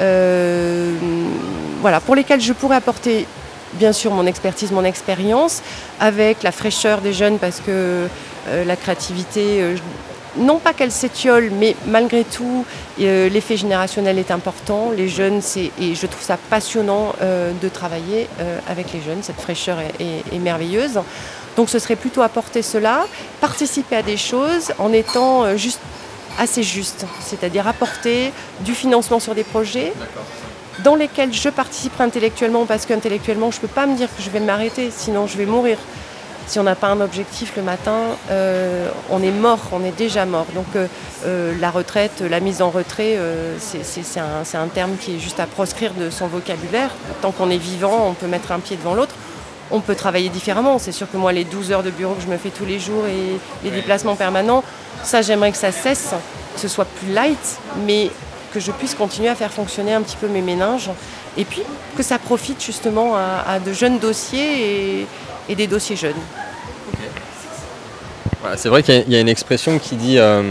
euh, 0.02 0.94
pour 2.06 2.16
lesquels 2.16 2.42
je 2.42 2.54
pourrais 2.54 2.78
apporter 2.78 3.26
bien 3.76 3.94
sûr 3.94 4.12
mon 4.12 4.26
expertise, 4.26 4.72
mon 4.72 4.84
expérience, 4.84 5.62
avec 6.00 6.44
la 6.44 6.52
fraîcheur 6.52 7.02
des 7.02 7.14
jeunes 7.14 7.38
parce 7.40 7.60
que 7.60 8.08
euh, 8.48 8.66
la 8.66 8.76
créativité, 8.76 9.62
euh, 9.62 9.76
non 10.38 10.60
pas 10.60 10.74
qu'elle 10.74 10.92
s'étiole, 10.92 11.50
mais 11.52 11.76
malgré 11.88 12.24
tout, 12.24 12.66
euh, 13.00 13.30
l'effet 13.30 13.58
générationnel 13.58 14.20
est 14.20 14.32
important. 14.32 14.92
Les 14.96 15.08
jeunes, 15.08 15.42
c'est, 15.42 15.72
et 15.80 15.96
je 15.96 16.08
trouve 16.08 16.22
ça 16.22 16.38
passionnant 16.38 17.14
de 17.22 17.70
travailler 17.70 18.28
avec 18.68 18.92
les 18.94 19.02
jeunes. 19.02 19.24
Cette 19.24 19.40
fraîcheur 19.40 19.78
est, 19.80 20.40
merveilleuse. 20.40 21.00
Donc 21.56 21.70
ce 21.70 21.80
serait 21.80 21.96
plutôt 21.96 22.22
apporter 22.22 22.62
cela, 22.62 23.06
participer 23.40 23.96
à 23.96 24.02
des 24.02 24.18
choses 24.18 24.74
en 24.78 24.92
étant 24.92 25.56
juste 25.56 25.80
assez 26.38 26.64
juste, 26.64 27.06
c'est-à-dire 27.22 27.66
apporter 27.66 28.34
du 28.60 28.74
financement 28.74 29.22
sur 29.22 29.34
des 29.36 29.46
projets 29.46 29.94
dans 30.84 30.96
lesquels 30.96 31.34
je 31.34 31.50
participerai 31.50 32.04
intellectuellement 32.04 32.66
parce 32.66 32.86
qu'intellectuellement 32.86 33.52
je 33.52 33.58
ne 33.58 33.62
peux 33.62 33.68
pas 33.68 33.86
me 33.86 33.96
dire 33.96 34.10
que 34.16 34.22
je 34.22 34.30
vais 34.30 34.40
m'arrêter, 34.40 34.92
sinon 34.92 35.28
je 35.28 35.38
vais 35.38 35.46
mourir 35.46 35.78
si 36.48 36.60
on 36.60 36.64
n'a 36.64 36.76
pas 36.76 36.88
un 36.88 37.02
objectif 37.02 37.54
le 37.56 37.64
matin, 37.64 38.02
euh, 38.30 38.90
on 39.10 39.22
est 39.22 39.32
mort, 39.32 39.60
on 39.72 39.84
est 39.84 39.96
déjà 39.96 40.26
mort. 40.26 40.46
Donc 40.54 40.66
euh, 40.76 40.88
euh, 41.26 41.54
la 41.60 41.72
retraite, 41.72 42.22
la 42.22 42.40
mise 42.40 42.62
en 42.62 42.70
retrait, 42.70 43.18
c'est 43.60 44.20
un, 44.20 44.68
terme 44.68 44.96
qui 45.00 45.16
est 45.16 45.20
juste 45.20 45.40
à 45.40 45.48
proscrire 45.48 45.94
de 45.94 46.10
son 46.10 46.28
vocabulaire. 46.28 46.92
Tant 47.22 47.32
qu'on 47.32 47.50
est 47.50 47.58
vivant, 47.58 48.08
on 48.10 48.14
peut 48.14 48.28
mettre 48.28 48.52
un 48.52 48.60
pied 48.60 48.78
devant 48.78 48.94
l'autre. 48.94 49.16
On 49.72 49.80
peut 49.80 49.96
travailler 49.96 50.30
différemment. 50.30 50.78
C'est 50.78 50.92
sûr 50.92 51.10
que 51.10 51.18
moi, 51.18 51.34
les 51.34 51.44
12 51.44 51.72
heures 51.72 51.84
de 51.84 51.90
bureau 51.90 52.14
que 52.14 52.22
je 52.22 52.28
me 52.28 52.38
fais 52.38 52.50
tous 52.50 52.66
les 52.66 52.80
jours 52.80 53.06
et 53.08 53.40
les 53.64 53.72
déplacements 53.72 54.16
permanents, 54.16 54.64
ça, 55.04 55.22
j'aimerais 55.24 55.52
que 55.52 55.58
ça 55.58 55.72
cesse, 55.72 56.14
que 56.54 56.60
ce 56.60 56.68
soit 56.68 56.86
plus 56.86 57.12
light, 57.12 57.60
mais 57.86 58.12
que 58.56 58.62
je 58.62 58.72
puisse 58.72 58.96
continuer 58.96 59.28
à 59.28 59.36
faire 59.36 59.52
fonctionner 59.52 59.94
un 59.94 60.02
petit 60.02 60.16
peu 60.16 60.30
mes 60.30 60.42
méninges. 60.42 60.90
Et 61.38 61.44
puis 61.44 61.62
que 61.98 62.04
ça 62.04 62.18
profite 62.18 62.64
justement 62.64 63.16
à, 63.18 63.60
de 63.60 63.74
jeunes 63.74 64.00
dossiers 64.00 65.02
et, 65.02 65.08
et 65.50 65.56
des 65.56 65.68
dossiers 65.68 65.98
jeunes. 65.98 66.14
c'est 68.56 68.70
vrai 68.70 68.82
qu'il 68.82 69.10
y, 69.10 69.16
a 69.18 69.20
une 69.20 69.28
expression 69.28 69.78
qui 69.78 69.98
dit 69.98 70.18
euh, 70.20 70.42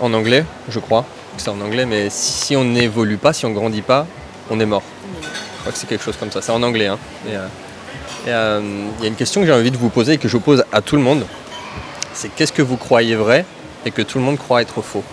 en 0.00 0.12
anglais, 0.12 0.44
je 0.68 0.80
crois, 0.80 1.04
c'est 1.36 1.50
en 1.50 1.60
anglais, 1.60 1.86
mais 1.86 2.08
si 2.10 2.56
on 2.56 2.64
n'évolue 2.64 3.16
pas, 3.16 3.32
si 3.32 3.46
on 3.46 3.50
ne 3.50 3.54
grandit 3.54 3.82
pas, 3.82 4.08
on 4.50 4.58
est 4.58 4.66
mort. 4.66 4.82
Je 5.22 5.60
crois 5.60 5.72
que 5.72 5.78
c'est 5.78 5.86
quelque 5.88 6.02
chose 6.02 6.16
comme 6.16 6.32
ça. 6.32 6.42
C'est 6.42 6.50
en 6.50 6.64
anglais. 6.64 6.88
Hein. 6.88 6.98
Euh, 7.28 7.46
euh, 8.26 8.60
il 8.98 9.02
y 9.02 9.06
a 9.06 9.08
une 9.08 9.14
question 9.14 9.40
que 9.40 9.46
j'ai 9.46 9.52
envie 9.52 9.70
de 9.70 9.78
vous 9.78 9.90
poser 9.90 10.14
et 10.14 10.18
que 10.18 10.28
je 10.28 10.36
pose 10.36 10.64
à 10.72 10.80
tout 10.80 10.96
le 10.96 11.02
monde. 11.02 11.24
C'est 12.12 12.34
qu'est-ce 12.34 12.52
que 12.52 12.62
vous 12.62 12.76
croyez 12.76 13.14
vrai 13.14 13.44
et 13.86 13.92
que 13.92 14.02
tout 14.02 14.18
le 14.18 14.24
monde 14.24 14.38
croit 14.38 14.62
être 14.62 14.82
faux? 14.82 15.04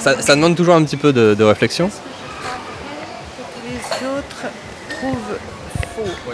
Ça, 0.00 0.34
demande 0.34 0.56
toujours 0.56 0.74
un 0.74 0.84
petit 0.84 0.96
peu 0.96 1.12
de, 1.12 1.34
de 1.34 1.44
réflexion. 1.44 1.90
Que 1.90 3.68
les 3.68 4.06
autres 4.06 4.46
trouvent 4.88 5.38
faux. 5.96 6.32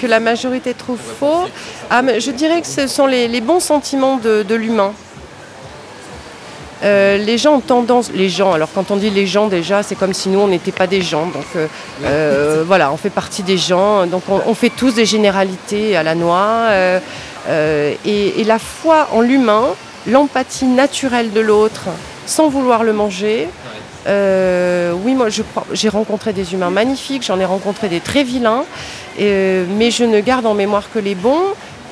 que 0.00 0.06
la 0.06 0.20
majorité 0.20 0.74
trouve 0.74 0.98
faux. 0.98 1.48
Ah, 1.90 2.02
mais 2.02 2.20
je 2.20 2.30
dirais 2.30 2.60
que 2.60 2.66
ce 2.66 2.86
sont 2.86 3.06
les, 3.06 3.40
bons 3.40 3.60
sentiments 3.60 4.16
de, 4.16 4.54
l'humain. 4.54 4.92
Euh, 6.82 7.18
les 7.18 7.36
gens 7.36 7.56
ont 7.56 7.60
tendance, 7.60 8.10
les 8.14 8.30
gens, 8.30 8.54
alors 8.54 8.70
quand 8.74 8.90
on 8.90 8.96
dit 8.96 9.10
les 9.10 9.26
gens 9.26 9.48
déjà, 9.48 9.82
c'est 9.82 9.96
comme 9.96 10.14
si 10.14 10.30
nous 10.30 10.38
on 10.38 10.48
n'était 10.48 10.72
pas 10.72 10.86
des 10.86 11.02
gens, 11.02 11.26
donc 11.26 11.44
euh, 11.54 11.66
euh, 12.04 12.64
voilà, 12.66 12.90
on 12.90 12.96
fait 12.96 13.10
partie 13.10 13.42
des 13.42 13.58
gens, 13.58 14.06
donc 14.06 14.22
on, 14.30 14.54
fait 14.54 14.70
tous 14.70 14.94
des 14.94 15.04
généralités 15.04 15.94
à 15.94 16.02
la 16.02 16.14
noix, 16.14 16.68
et, 17.50 18.44
la 18.46 18.58
foi 18.58 19.08
en 19.12 19.20
l'humain, 19.20 19.74
l'empathie 20.06 20.66
naturelle 20.66 21.32
de 21.32 21.40
l'autre, 21.40 21.88
sans 22.26 22.48
vouloir 22.48 22.84
le 22.84 22.92
manger. 22.92 23.48
oui, 24.06 25.14
moi 25.14 25.28
j'ai 25.72 25.88
rencontré 25.88 26.32
des 26.32 26.54
humains 26.54 26.70
magnifiques, 26.70 27.22
j'en 27.22 27.38
ai 27.38 27.44
rencontré 27.44 27.88
des 27.88 28.00
très 28.00 28.24
vilains, 28.24 28.64
euh, 29.18 29.64
mais 29.76 29.90
je 29.90 30.04
ne 30.04 30.20
garde 30.20 30.46
en 30.46 30.54
mémoire 30.54 30.90
que 30.92 30.98
les 30.98 31.14
bons 31.14 31.42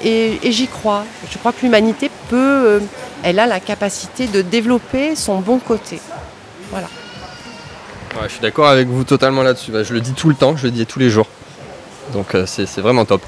et, 0.04 0.38
j'y 0.44 0.68
crois. 0.68 1.04
Je 1.30 1.38
crois 1.38 1.52
que 1.52 1.62
l'humanité 1.62 2.10
peut, 2.28 2.36
euh, 2.36 2.80
elle 3.22 3.38
a 3.38 3.46
la 3.46 3.60
capacité 3.60 4.26
de 4.26 4.42
développer 4.42 5.16
son 5.16 5.40
bon 5.40 5.58
côté. 5.58 6.00
Voilà. 6.70 6.86
je 8.22 8.28
suis 8.28 8.40
d'accord 8.40 8.68
avec 8.68 8.88
vous 8.88 9.04
totalement 9.04 9.42
là-dessus. 9.42 9.72
Bah, 9.72 9.82
je 9.82 9.92
le 9.92 10.00
dis 10.00 10.12
tout 10.12 10.28
le 10.28 10.34
temps, 10.34 10.56
je 10.56 10.64
le 10.64 10.70
dis 10.70 10.86
tous 10.86 10.98
les 10.98 11.10
jours. 11.10 11.26
Donc 12.12 12.34
euh, 12.34 12.44
c'est 12.46 12.80
vraiment 12.80 13.04
top. 13.04 13.22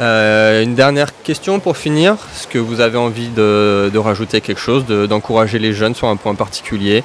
une 0.00 0.74
dernière 0.74 1.10
question 1.22 1.60
pour 1.60 1.76
finir. 1.76 2.14
Est-ce 2.14 2.46
que 2.46 2.58
vous 2.58 2.80
avez 2.80 2.98
envie 2.98 3.28
de, 3.28 3.96
rajouter 3.96 4.40
quelque 4.40 4.60
chose, 4.60 4.86
d'encourager 4.86 5.58
les 5.58 5.72
jeunes 5.72 5.94
sur 5.94 6.08
un 6.08 6.16
point 6.16 6.34
particulier? 6.34 7.04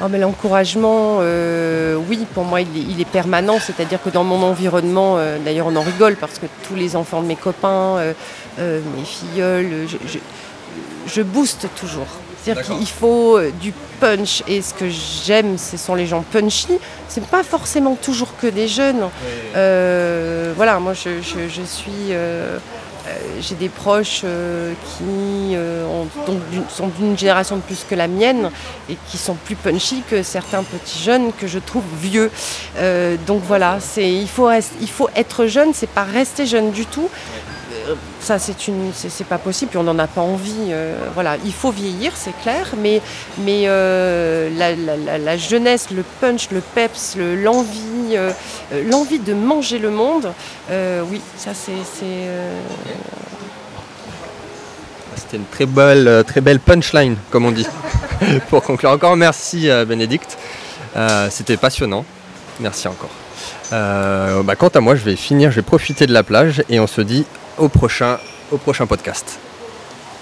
Ah, 0.00 0.06
l'encouragement, 0.06 1.18
euh, 1.22 1.96
oui, 2.08 2.24
pour 2.32 2.44
moi, 2.44 2.60
il 2.60 3.00
est, 3.00 3.04
permanent. 3.04 3.58
C'est-à-dire 3.58 4.00
que 4.00 4.10
dans 4.10 4.22
mon 4.22 4.44
environnement, 4.44 5.16
euh, 5.18 5.38
d'ailleurs, 5.44 5.66
on 5.66 5.74
en 5.74 5.82
rigole 5.82 6.14
parce 6.14 6.38
que 6.38 6.46
tous 6.68 6.76
les 6.76 6.94
enfants 6.94 7.20
de 7.20 7.26
mes 7.26 7.34
copains, 7.34 7.98
euh, 7.98 8.80
mes 8.96 9.04
filleuls, 9.04 9.88
je, 11.06 11.22
booste 11.22 11.66
toujours. 11.74 12.06
C'est-à-dire 12.42 12.76
qu'il 12.76 12.86
faut 12.86 13.38
du 13.60 13.72
punch. 14.00 14.42
Et 14.46 14.62
ce 14.62 14.74
que 14.74 14.88
j'aime, 14.88 15.58
ce 15.58 15.76
sont 15.76 15.94
les 15.94 16.06
gens 16.06 16.22
punchy. 16.22 16.78
C'est 17.08 17.26
pas 17.26 17.42
forcément 17.42 17.96
toujours 17.96 18.36
que 18.40 18.46
des 18.46 18.68
jeunes. 18.68 19.08
voilà, 19.54 20.78
moi, 20.80 20.92
je 20.94 21.62
suis 21.64 22.12
euh, 23.08 23.40
j'ai 23.40 23.54
des 23.54 23.68
proches 23.68 24.22
euh, 24.24 24.72
qui 24.84 25.54
euh, 25.54 25.86
sont 26.68 26.88
d'une 26.88 27.16
génération 27.16 27.56
de 27.56 27.62
plus 27.62 27.84
que 27.88 27.94
la 27.94 28.08
mienne 28.08 28.50
et 28.90 28.96
qui 29.08 29.16
sont 29.16 29.34
plus 29.34 29.54
punchy 29.54 30.02
que 30.08 30.22
certains 30.22 30.62
petits 30.62 31.02
jeunes 31.02 31.32
que 31.32 31.46
je 31.46 31.58
trouve 31.58 31.84
vieux. 32.00 32.30
donc 33.26 33.42
voilà, 33.46 33.78
il 33.96 34.28
faut, 34.28 34.50
il 34.80 34.90
faut 34.90 35.08
être 35.14 35.46
jeune, 35.46 35.72
c'est 35.74 35.88
pas 35.88 36.04
rester 36.04 36.46
jeune 36.46 36.70
du 36.70 36.86
tout 36.86 37.08
ça 38.20 38.38
c'est 38.38 38.68
une 38.68 38.92
c'est 38.94 39.26
pas 39.26 39.38
possible 39.38 39.76
on 39.76 39.82
n'en 39.82 39.98
a 39.98 40.06
pas 40.06 40.20
envie 40.20 40.68
euh, 40.70 40.96
voilà. 41.14 41.36
Il 41.44 41.52
faut 41.52 41.70
vieillir 41.70 42.12
c'est 42.14 42.36
clair 42.42 42.74
mais 42.76 43.00
mais 43.38 43.64
euh, 43.66 44.50
la, 44.56 45.36
jeunesse 45.36 45.90
le 45.90 46.04
punch 46.20 46.50
le 46.50 46.60
peps 46.60 47.16
l'envie 47.16 48.14
euh, 48.16 48.32
l'envie 48.90 49.18
de 49.18 49.34
manger 49.34 49.78
le 49.78 49.90
monde 49.90 50.32
oui 51.10 51.20
ça 51.36 51.50
c'est 51.54 51.72
c'était 55.16 55.36
une 55.36 55.46
très 55.46 55.66
belle 55.66 56.24
très 56.26 56.40
belle 56.40 56.60
punchline 56.60 57.16
comme 57.30 57.44
on 57.44 57.52
dit. 57.52 57.66
Pour 58.50 58.62
conclure 58.62 58.90
encore 58.90 59.16
merci 59.16 59.68
Bénédicte. 59.86 60.38
C'était 61.30 61.56
passionnant. 61.56 62.04
Merci 62.60 62.88
encore. 62.88 63.10
Bah, 63.70 64.56
quant 64.56 64.68
à 64.68 64.80
moi 64.80 64.96
je 64.96 65.04
vais 65.04 65.16
finir 65.16 65.50
je 65.50 65.56
vais 65.56 65.62
profiter 65.62 66.06
de 66.06 66.12
la 66.12 66.22
plage 66.22 66.62
et 66.68 66.80
on 66.80 66.86
se 66.86 67.00
dit 67.00 67.24
au 67.58 67.68
prochain, 67.68 68.18
podcast. 68.86 69.38